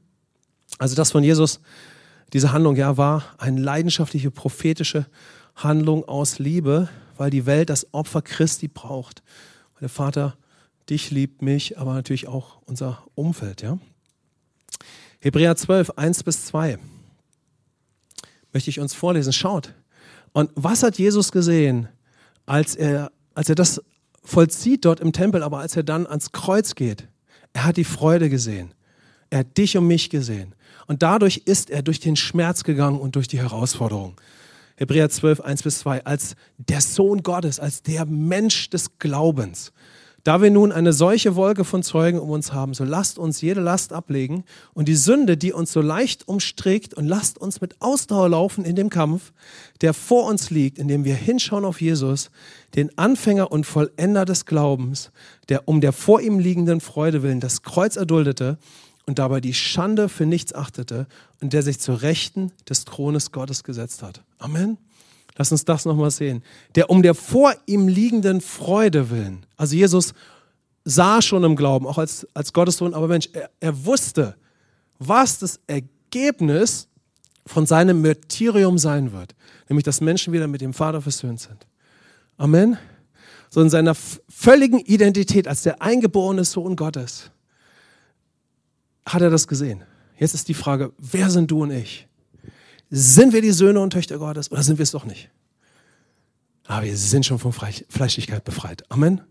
[0.80, 1.60] Also das von Jesus,
[2.34, 5.06] diese Handlung, ja, war eine leidenschaftliche prophetische
[5.56, 9.22] Handlung aus Liebe, weil die Welt das Opfer Christi braucht.
[9.80, 10.36] Der Vater
[10.90, 13.78] dich liebt mich, aber natürlich auch unser Umfeld, ja.
[15.20, 16.78] Hebräer 12, 1 bis 2
[18.54, 19.34] möchte ich uns vorlesen.
[19.34, 19.74] Schaut.
[20.32, 21.88] Und was hat Jesus gesehen,
[22.46, 23.82] als er, als er das
[24.24, 27.08] vollzieht dort im Tempel, aber als er dann ans Kreuz geht?
[27.54, 28.74] Er hat die Freude gesehen.
[29.30, 30.56] Er hat dich und mich gesehen.
[30.88, 34.20] Und dadurch ist er durch den Schmerz gegangen und durch die Herausforderung.
[34.76, 39.72] Hebräer 12, 1 bis 2, als der Sohn Gottes, als der Mensch des Glaubens.
[40.24, 43.60] Da wir nun eine solche Wolke von Zeugen um uns haben, so lasst uns jede
[43.60, 48.30] Last ablegen und die Sünde, die uns so leicht umstrickt, und lasst uns mit Ausdauer
[48.30, 49.34] laufen in dem Kampf,
[49.82, 52.32] der vor uns liegt, indem wir hinschauen auf Jesus,
[52.76, 55.12] den Anfänger und Vollender des Glaubens,
[55.50, 58.58] der um der vor ihm liegenden Freude willen das Kreuz erduldete
[59.06, 61.08] und dabei die Schande für nichts achtete
[61.42, 64.22] und der sich zur Rechten des Thrones Gottes gesetzt hat.
[64.40, 64.78] Amen.
[65.38, 66.44] Lass uns das nochmal sehen.
[66.76, 69.46] Der um der vor ihm liegenden Freude willen.
[69.58, 70.14] Also Jesus
[70.86, 74.36] sah schon im Glauben, auch als, als Gottessohn, aber Mensch, er, er wusste,
[75.00, 76.88] was das Ergebnis
[77.46, 79.36] von seinem Märtyrium sein wird.
[79.70, 81.68] Nämlich, dass Menschen wieder mit dem Vater versöhnt sind.
[82.38, 82.78] Amen.
[83.50, 87.32] So in seiner völligen Identität als der eingeborene Sohn Gottes
[89.06, 89.84] hat er das gesehen.
[90.18, 92.08] Jetzt ist die Frage, wer sind du und ich?
[92.90, 95.30] Sind wir die Söhne und Töchter Gottes oder sind wir es doch nicht?
[96.68, 98.90] Aber wir sind schon von Fleischlichkeit befreit.
[98.90, 99.22] Amen.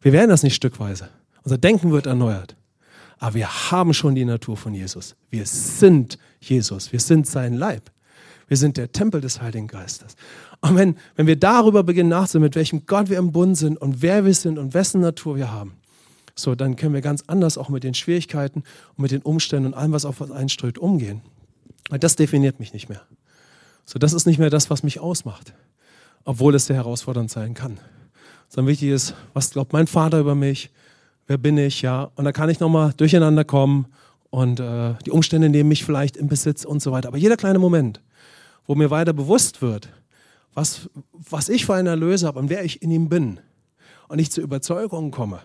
[0.00, 1.08] Wir werden das nicht stückweise.
[1.44, 2.56] Unser Denken wird erneuert.
[3.18, 5.14] Aber wir haben schon die Natur von Jesus.
[5.30, 6.92] Wir sind Jesus.
[6.92, 7.90] Wir sind sein Leib.
[8.48, 10.16] Wir sind der Tempel des Heiligen Geistes.
[10.60, 14.02] Und wenn, wenn wir darüber beginnen nachzudenken, mit welchem Gott wir im Bund sind und
[14.02, 15.74] wer wir sind und wessen Natur wir haben,
[16.34, 18.62] so, dann können wir ganz anders auch mit den Schwierigkeiten
[18.96, 21.22] und mit den Umständen und allem, was auf uns einströmt, umgehen.
[21.88, 23.02] Weil das definiert mich nicht mehr.
[23.84, 25.54] So, das ist nicht mehr das, was mich ausmacht,
[26.24, 27.78] obwohl es sehr herausfordernd sein kann.
[28.48, 30.70] Sondern wichtig ist, was glaubt mein Vater über mich?
[31.26, 31.82] Wer bin ich?
[31.82, 33.86] Ja, und da kann ich nochmal durcheinander kommen
[34.30, 37.08] und äh, die Umstände nehmen mich vielleicht in Besitz und so weiter.
[37.08, 38.00] Aber jeder kleine Moment,
[38.66, 39.88] wo mir weiter bewusst wird,
[40.54, 43.40] was, was ich für einen Erlöser habe und wer ich in ihm bin
[44.08, 45.40] und ich zur Überzeugung komme,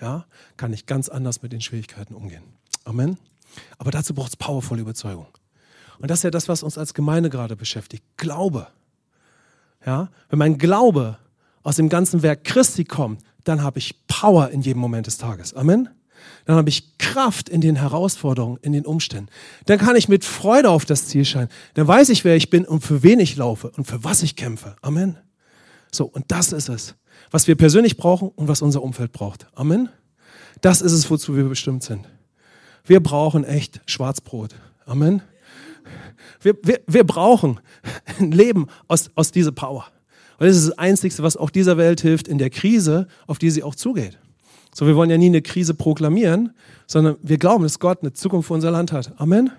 [0.00, 0.26] ja,
[0.56, 2.42] kann ich ganz anders mit den Schwierigkeiten umgehen.
[2.84, 3.18] Amen.
[3.78, 5.26] Aber dazu braucht es powervolle Überzeugung.
[6.00, 8.04] Und das ist ja das, was uns als Gemeinde gerade beschäftigt.
[8.16, 8.66] Glaube.
[9.84, 10.08] Ja?
[10.28, 11.18] Wenn mein Glaube
[11.62, 15.54] aus dem ganzen Werk Christi kommt, dann habe ich Power in jedem Moment des Tages.
[15.54, 15.88] Amen.
[16.44, 19.30] Dann habe ich Kraft in den Herausforderungen, in den Umständen.
[19.66, 21.48] Dann kann ich mit Freude auf das Ziel scheinen.
[21.74, 24.36] Dann weiß ich, wer ich bin und für wen ich laufe und für was ich
[24.36, 24.76] kämpfe.
[24.82, 25.16] Amen.
[25.92, 26.94] So, und das ist es,
[27.30, 29.46] was wir persönlich brauchen und was unser Umfeld braucht.
[29.54, 29.88] Amen.
[30.60, 32.06] Das ist es, wozu wir bestimmt sind.
[32.84, 34.54] Wir brauchen echt Schwarzbrot.
[34.86, 35.22] Amen.
[36.40, 37.60] Wir, wir, wir brauchen
[38.18, 39.86] ein Leben aus, aus dieser Power.
[40.38, 43.50] Weil das ist das Einzige, was auch dieser Welt hilft in der Krise, auf die
[43.50, 44.18] sie auch zugeht.
[44.74, 46.54] So, wir wollen ja nie eine Krise proklamieren,
[46.86, 49.12] sondern wir glauben, dass Gott eine Zukunft für unser Land hat.
[49.20, 49.50] Amen.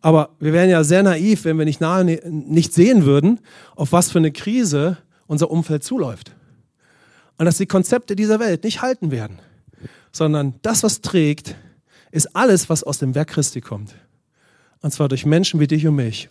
[0.00, 3.38] Aber wir wären ja sehr naiv, wenn wir nicht, nahe, nicht sehen würden,
[3.76, 6.32] auf was für eine Krise unser Umfeld zuläuft.
[7.38, 9.38] Und dass die Konzepte dieser Welt nicht halten werden,
[10.10, 11.54] sondern das, was trägt,
[12.10, 13.94] ist alles, was aus dem Werk Christi kommt.
[14.82, 16.28] Und zwar durch Menschen wie dich und mich.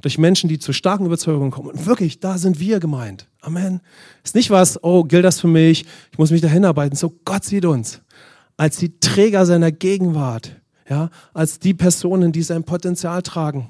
[0.00, 1.70] Durch Menschen, die zu starken Überzeugungen kommen.
[1.70, 3.26] Und wirklich, da sind wir gemeint.
[3.40, 3.80] Amen.
[4.22, 5.86] Ist nicht was, oh, gilt das für mich?
[6.12, 6.94] Ich muss mich dahin arbeiten.
[6.94, 8.00] So, Gott sieht uns
[8.56, 10.54] als die Träger seiner Gegenwart.
[10.88, 13.68] Ja, als die Personen, die sein Potenzial tragen.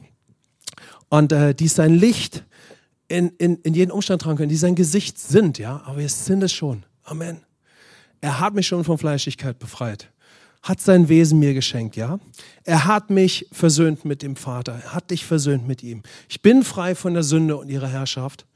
[1.08, 2.44] Und äh, die sein Licht
[3.08, 5.58] in, in, in jeden Umstand tragen können, die sein Gesicht sind.
[5.58, 6.84] Ja, aber wir sind es schon.
[7.02, 7.40] Amen.
[8.20, 10.12] Er hat mich schon von Fleischigkeit befreit
[10.68, 12.18] hat sein Wesen mir geschenkt, ja?
[12.64, 14.80] Er hat mich versöhnt mit dem Vater.
[14.84, 16.02] Er hat dich versöhnt mit ihm.
[16.28, 18.46] Ich bin frei von der Sünde und ihrer Herrschaft.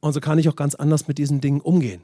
[0.00, 2.02] Und so kann ich auch ganz anders mit diesen Dingen umgehen.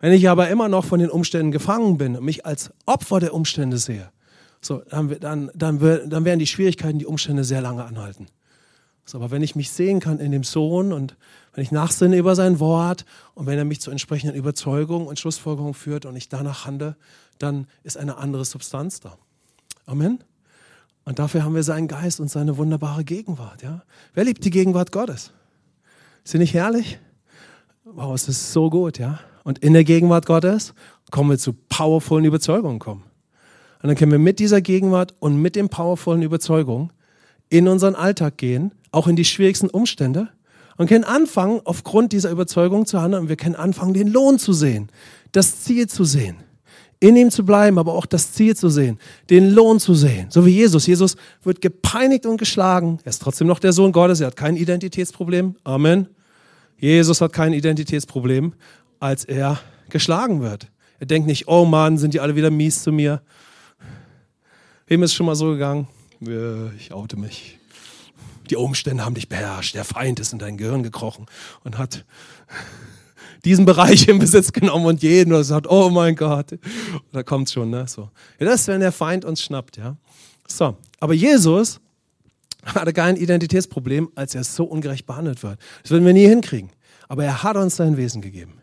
[0.00, 3.32] Wenn ich aber immer noch von den Umständen gefangen bin und mich als Opfer der
[3.32, 4.10] Umstände sehe,
[4.60, 8.26] so, dann, dann, dann, dann werden die Schwierigkeiten, die Umstände sehr lange anhalten.
[9.06, 11.16] So, aber wenn ich mich sehen kann in dem Sohn und
[11.52, 15.74] wenn ich nachsinne über sein Wort und wenn er mich zu entsprechenden Überzeugungen und Schlussfolgerungen
[15.74, 16.96] führt und ich danach handle,
[17.38, 19.16] dann ist eine andere Substanz da.
[19.86, 20.18] Amen.
[21.04, 23.62] Und dafür haben wir seinen Geist und seine wunderbare Gegenwart.
[23.62, 23.82] Ja?
[24.14, 25.32] Wer liebt die Gegenwart Gottes?
[26.24, 26.98] Ist sie nicht herrlich?
[27.84, 29.20] Wow, es ist so gut, ja.
[29.44, 30.72] Und in der Gegenwart Gottes
[31.10, 33.02] kommen wir zu powervollen Überzeugungen kommen.
[33.82, 36.90] Und dann können wir mit dieser Gegenwart und mit den powervollen Überzeugungen
[37.50, 40.30] in unseren Alltag gehen, auch in die schwierigsten Umstände
[40.78, 44.54] und können anfangen, aufgrund dieser Überzeugung zu handeln und wir können anfangen, den Lohn zu
[44.54, 44.88] sehen,
[45.32, 46.36] das Ziel zu sehen
[47.04, 50.28] in ihm zu bleiben, aber auch das Ziel zu sehen, den Lohn zu sehen.
[50.30, 50.86] So wie Jesus.
[50.86, 52.98] Jesus wird gepeinigt und geschlagen.
[53.04, 54.20] Er ist trotzdem noch der Sohn Gottes.
[54.20, 55.56] Er hat kein Identitätsproblem.
[55.64, 56.08] Amen.
[56.78, 58.54] Jesus hat kein Identitätsproblem,
[59.00, 60.68] als er geschlagen wird.
[60.98, 63.20] Er denkt nicht, oh Mann, sind die alle wieder mies zu mir.
[64.86, 65.86] Wem ist schon mal so gegangen?
[66.78, 67.58] Ich oute mich.
[68.48, 69.74] Die Umstände haben dich beherrscht.
[69.74, 71.26] Der Feind ist in dein Gehirn gekrochen
[71.64, 72.06] und hat
[73.44, 76.58] diesen Bereich in Besitz genommen und jeden und sagt, oh mein Gott.
[77.12, 77.86] Da kommt schon, ne?
[77.86, 78.10] So.
[78.38, 79.96] Ja, das ist, wenn der Feind uns schnappt, ja.
[80.46, 80.76] So.
[81.00, 81.80] Aber Jesus
[82.64, 85.58] hatte kein Identitätsproblem, als er so ungerecht behandelt wird.
[85.82, 86.70] Das würden wir nie hinkriegen.
[87.08, 88.54] Aber er hat uns sein Wesen gegeben.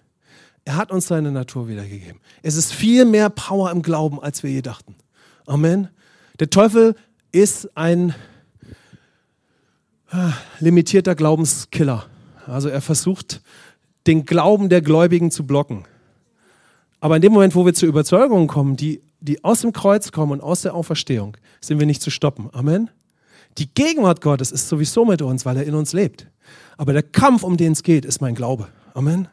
[0.66, 2.20] Er hat uns seine Natur wiedergegeben.
[2.44, 4.96] Es ist viel mehr Power im Glauben, als wir je dachten.
[5.46, 5.90] Amen.
[6.40, 6.96] Der Teufel
[7.32, 8.14] ist ein
[10.10, 12.06] ah, limitierter Glaubenskiller.
[12.46, 13.42] Also er versucht,
[14.08, 15.86] den Glauben der Gläubigen zu blocken.
[17.00, 20.34] Aber in dem Moment, wo wir zur Überzeugung kommen, die, die aus dem Kreuz kommen
[20.34, 22.50] und aus der Auferstehung, sind wir nicht zu stoppen.
[22.54, 22.90] Amen.
[23.58, 26.28] Die Gegenwart Gottes ist sowieso mit uns, weil er in uns lebt.
[26.78, 28.68] Aber der Kampf, um den es geht, ist mein Glaube.
[28.94, 29.28] Amen.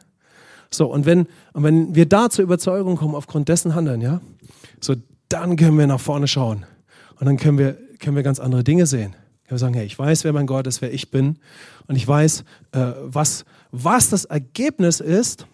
[0.71, 4.21] So, und wenn, und wenn wir da zur Überzeugung kommen, aufgrund dessen handeln, ja,
[4.79, 4.95] so,
[5.29, 6.65] dann können wir nach vorne schauen.
[7.19, 9.15] Und dann können wir, können wir ganz andere Dinge sehen.
[9.49, 11.39] Wir sagen, hey, ich weiß, wer mein Gott ist, wer ich bin.
[11.87, 15.47] Und ich weiß, äh, was, was das Ergebnis ist,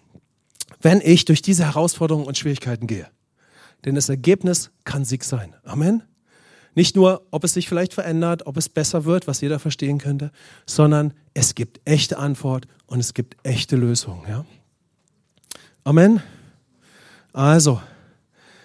[0.80, 3.08] wenn ich durch diese Herausforderungen und Schwierigkeiten gehe.
[3.84, 5.54] Denn das Ergebnis kann Sieg sein.
[5.64, 6.02] Amen.
[6.74, 10.30] Nicht nur, ob es sich vielleicht verändert, ob es besser wird, was jeder verstehen könnte,
[10.66, 14.22] sondern es gibt echte Antwort und es gibt echte Lösungen.
[14.28, 14.44] Ja?
[15.84, 16.20] Amen.
[17.32, 17.80] Also,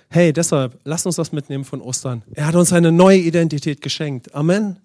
[0.10, 2.24] hey, deshalb, lasst uns das mitnehmen von Ostern.
[2.34, 4.36] Er hat uns eine neue Identität geschenkt.
[4.36, 4.78] Amen.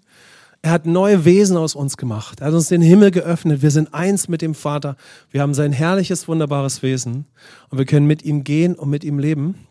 [0.63, 2.41] Er hat neue Wesen aus uns gemacht.
[2.41, 3.63] Er hat uns den Himmel geöffnet.
[3.63, 4.97] Wir sind eins mit dem Vater.
[5.31, 7.27] Wir haben sein herrliches, wunderbares Wesen.
[7.69, 9.67] Und wir können mit ihm gehen und mit ihm leben.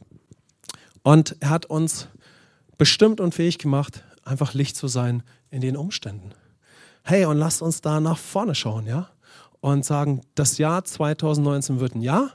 [1.04, 2.08] Und er hat uns
[2.78, 6.32] bestimmt und fähig gemacht, einfach Licht zu sein in den Umständen.
[7.04, 9.10] Hey, und lasst uns da nach vorne schauen, ja?
[9.62, 12.32] Und sagen, das Jahr 2019 wird ein Jahr,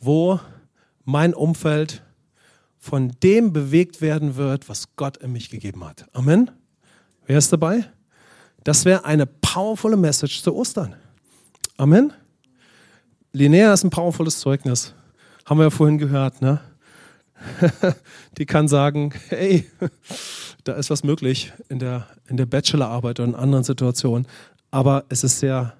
[0.00, 0.40] wo
[1.04, 2.02] mein Umfeld
[2.78, 6.06] von dem bewegt werden wird, was Gott in mich gegeben hat.
[6.12, 6.50] Amen.
[7.26, 7.84] Wer ist dabei?
[8.62, 10.94] Das wäre eine powervolle Message zu Ostern.
[11.76, 12.12] Amen.
[13.32, 14.94] Linnea ist ein powervolles Zeugnis.
[15.44, 16.60] Haben wir ja vorhin gehört, ne?
[18.38, 19.68] die kann sagen, hey,
[20.64, 24.26] da ist was möglich in der, in der Bachelorarbeit oder in anderen Situationen.
[24.70, 25.74] Aber es ist sehr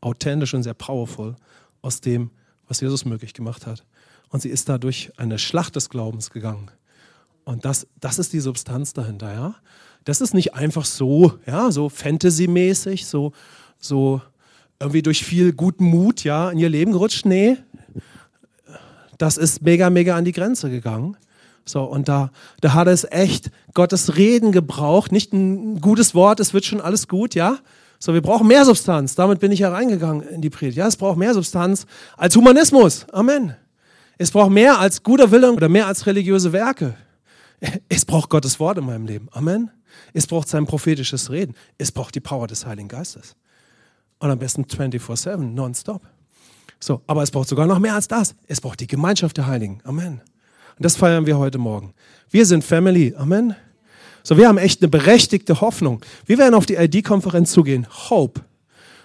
[0.00, 1.36] authentisch und sehr powerful
[1.82, 2.30] aus dem,
[2.66, 3.84] was Jesus möglich gemacht hat.
[4.30, 6.70] Und sie ist da durch eine Schlacht des Glaubens gegangen.
[7.44, 9.54] Und das, das ist die Substanz dahinter, ja.
[10.04, 13.32] Das ist nicht einfach so, ja, so Fantasy-mäßig, so,
[13.78, 14.20] so
[14.80, 17.26] irgendwie durch viel guten Mut, ja, in ihr Leben gerutscht.
[17.26, 17.56] Nee,
[19.18, 21.16] das ist mega, mega an die Grenze gegangen.
[21.64, 22.30] So, und da,
[22.60, 27.08] da hat es echt Gottes Reden gebraucht, nicht ein gutes Wort, es wird schon alles
[27.08, 27.58] gut, ja?
[27.98, 29.16] So, wir brauchen mehr Substanz.
[29.16, 30.78] Damit bin ich hereingegangen in die Predigt.
[30.78, 31.84] Ja, es braucht mehr Substanz
[32.16, 33.06] als Humanismus.
[33.12, 33.56] Amen.
[34.18, 36.94] Es braucht mehr als guter Wille oder mehr als religiöse Werke.
[37.88, 39.28] Es braucht Gottes Wort in meinem Leben.
[39.32, 39.70] Amen.
[40.12, 41.54] Es braucht sein prophetisches Reden.
[41.78, 43.36] Es braucht die Power des Heiligen Geistes.
[44.18, 46.02] Und am besten 24-7, nonstop.
[46.80, 48.34] So, aber es braucht sogar noch mehr als das.
[48.46, 49.80] Es braucht die Gemeinschaft der Heiligen.
[49.84, 50.20] Amen.
[50.76, 51.92] Und das feiern wir heute Morgen.
[52.30, 53.14] Wir sind Family.
[53.16, 53.54] Amen.
[54.22, 56.04] So, wir haben echt eine berechtigte Hoffnung.
[56.26, 57.86] Wir werden auf die ID-Konferenz zugehen.
[58.10, 58.42] Hope.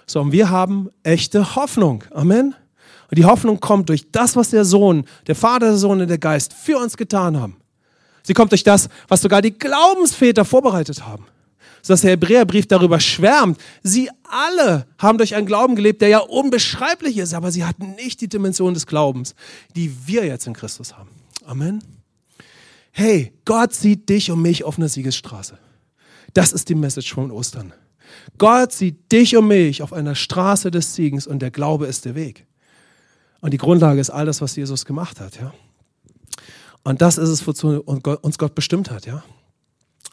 [0.06, 2.04] So, und wir haben echte Hoffnung.
[2.10, 2.54] Amen.
[3.10, 6.18] Und die Hoffnung kommt durch das, was der Sohn, der Vater, der Sohn und der
[6.18, 7.56] Geist für uns getan haben.
[8.24, 11.26] Sie kommt durch das, was sogar die Glaubensväter vorbereitet haben
[11.86, 13.60] dass der Hebräerbrief darüber schwärmt.
[13.82, 18.20] Sie alle haben durch einen Glauben gelebt, der ja unbeschreiblich ist, aber sie hatten nicht
[18.20, 19.34] die Dimension des Glaubens,
[19.76, 21.10] die wir jetzt in Christus haben.
[21.44, 21.82] Amen.
[22.90, 25.58] Hey, Gott sieht dich und mich auf einer Siegesstraße.
[26.32, 27.72] Das ist die Message von Ostern.
[28.38, 32.14] Gott sieht dich und mich auf einer Straße des Siegens und der Glaube ist der
[32.14, 32.46] Weg.
[33.40, 35.52] Und die Grundlage ist all das, was Jesus gemacht hat, ja.
[36.84, 39.24] Und das ist es, wozu uns Gott bestimmt hat, ja.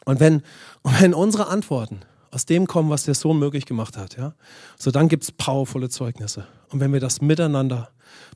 [0.04, 0.42] Und wenn,
[0.82, 4.34] wenn unsere Antworten aus dem kommen, was der Sohn möglich gemacht hat, ja,
[4.78, 6.46] so dann gibt es powervolle Zeugnisse.
[6.70, 7.90] Und wenn wir das miteinander,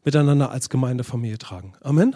[0.05, 1.73] miteinander als Gemeindefamilie tragen.
[1.81, 2.15] Amen.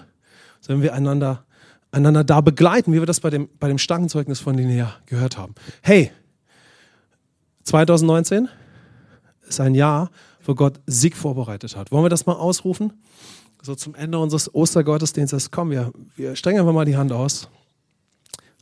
[0.60, 1.44] So wenn wir einander,
[1.90, 5.38] einander da begleiten, wie wir das bei dem, bei dem starken Zeugnis von Linnea gehört
[5.38, 5.54] haben.
[5.80, 6.12] Hey,
[7.64, 8.48] 2019
[9.48, 10.10] ist ein Jahr,
[10.44, 11.90] wo Gott Sieg vorbereitet hat.
[11.92, 12.92] Wollen wir das mal ausrufen?
[13.62, 15.50] So zum Ende unseres Ostergottesdienstes.
[15.50, 17.48] Komm, wir, wir strengen einfach mal die Hand aus.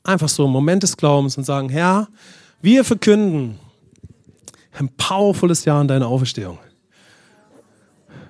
[0.02, 2.08] Einfach so Moment des Glaubens und sagen, Herr,
[2.60, 3.60] wir verkünden
[4.72, 6.58] ein powervolles Jahr in deiner Auferstehung.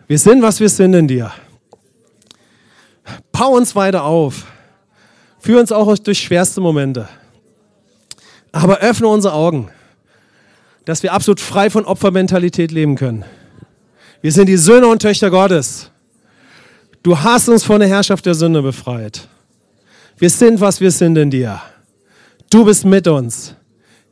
[0.06, 1.32] Wir sind, was wir sind in dir.
[3.32, 4.46] Bau uns weiter auf.
[5.38, 7.08] Führ uns auch durch schwerste Momente.
[8.52, 9.70] Aber öffne unsere Augen,
[10.84, 13.24] dass wir absolut frei von Opfermentalität leben können.
[14.20, 15.90] Wir sind die Söhne und Töchter Gottes.
[17.08, 19.28] Du hast uns von der Herrschaft der Sünde befreit.
[20.18, 21.58] Wir sind, was wir sind in dir.
[22.50, 23.54] Du bist mit uns.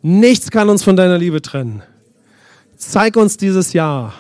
[0.01, 1.83] Nichts kann uns von deiner Liebe trennen.
[2.79, 4.15] Zeig uns dieses Jahr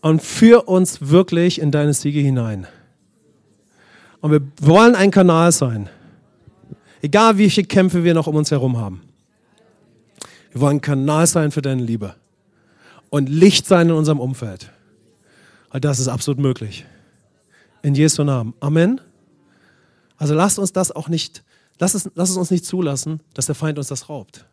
[0.00, 2.66] und führ uns wirklich in deine Siege hinein.
[4.20, 5.88] Und wir wollen ein Kanal sein.
[7.02, 9.02] Egal wie viele Kämpfe wir noch um uns herum haben.
[10.50, 12.16] Wir wollen ein Kanal sein für deine Liebe.
[13.10, 14.72] Und Licht sein in unserem Umfeld.
[15.70, 16.84] Weil das ist absolut möglich.
[17.82, 18.54] In Jesu Namen.
[18.60, 19.00] Amen.
[20.16, 21.44] Also lasst uns das auch nicht,
[21.78, 24.46] lasst es, lasst es uns nicht zulassen, dass der Feind uns das raubt.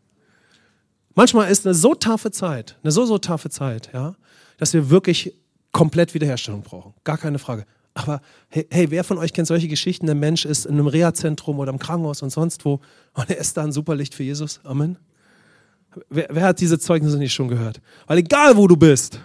[1.16, 4.16] Manchmal ist eine so taffe Zeit, eine so, so taffe Zeit, ja,
[4.58, 5.34] dass wir wirklich
[5.72, 6.94] komplett Wiederherstellung brauchen.
[7.04, 7.66] Gar keine Frage.
[7.94, 10.08] Aber hey, hey, wer von euch kennt solche Geschichten?
[10.08, 12.80] Der Mensch ist in einem Reha-Zentrum oder im Krankenhaus und sonst wo
[13.14, 14.60] und er ist da ein Superlicht für Jesus.
[14.64, 14.98] Amen.
[16.10, 17.80] Wer, wer, hat diese Zeugnisse nicht schon gehört?
[18.08, 19.20] Weil egal wo du bist,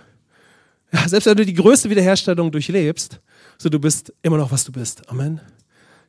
[1.06, 3.20] selbst wenn du die größte Wiederherstellung durchlebst,
[3.58, 5.08] so du bist immer noch, was du bist.
[5.10, 5.40] Amen.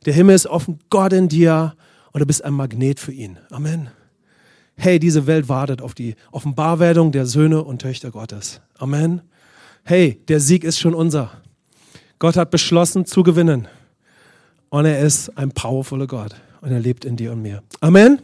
[0.06, 1.74] Der Himmel ist offen, Gott in dir
[2.12, 3.38] und du bist ein Magnet für ihn.
[3.50, 3.90] Amen.
[4.76, 8.60] Hey, diese Welt wartet auf die Offenbarwerdung der Söhne und Töchter Gottes.
[8.78, 9.20] Amen.
[9.84, 11.30] Hey, der Sieg ist schon unser.
[12.18, 13.68] Gott hat beschlossen zu gewinnen.
[14.70, 16.34] Und er ist ein powervoller Gott.
[16.60, 17.62] Und er lebt in dir und mir.
[17.80, 18.22] Amen.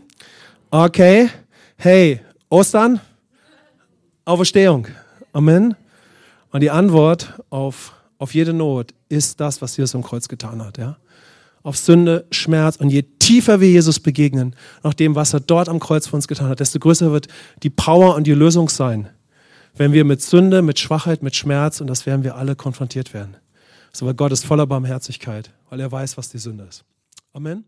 [0.71, 1.29] Okay.
[1.77, 3.01] Hey, Ostern,
[4.25, 4.87] Auferstehung.
[5.33, 5.75] Amen.
[6.53, 10.79] Und die Antwort auf, auf jede Not ist das, was Jesus am Kreuz getan hat.
[10.79, 10.97] Ja?
[11.63, 12.77] Auf Sünde, Schmerz.
[12.77, 16.29] Und je tiefer wir Jesus begegnen, nach dem, was er dort am Kreuz für uns
[16.29, 17.29] getan hat, desto größer wird
[17.63, 19.09] die Power und die Lösung sein,
[19.77, 23.37] wenn wir mit Sünde, mit Schwachheit, mit Schmerz, und das werden wir alle konfrontiert werden.
[23.93, 26.85] So, weil Gott ist voller Barmherzigkeit, weil er weiß, was die Sünde ist.
[27.33, 27.65] Amen.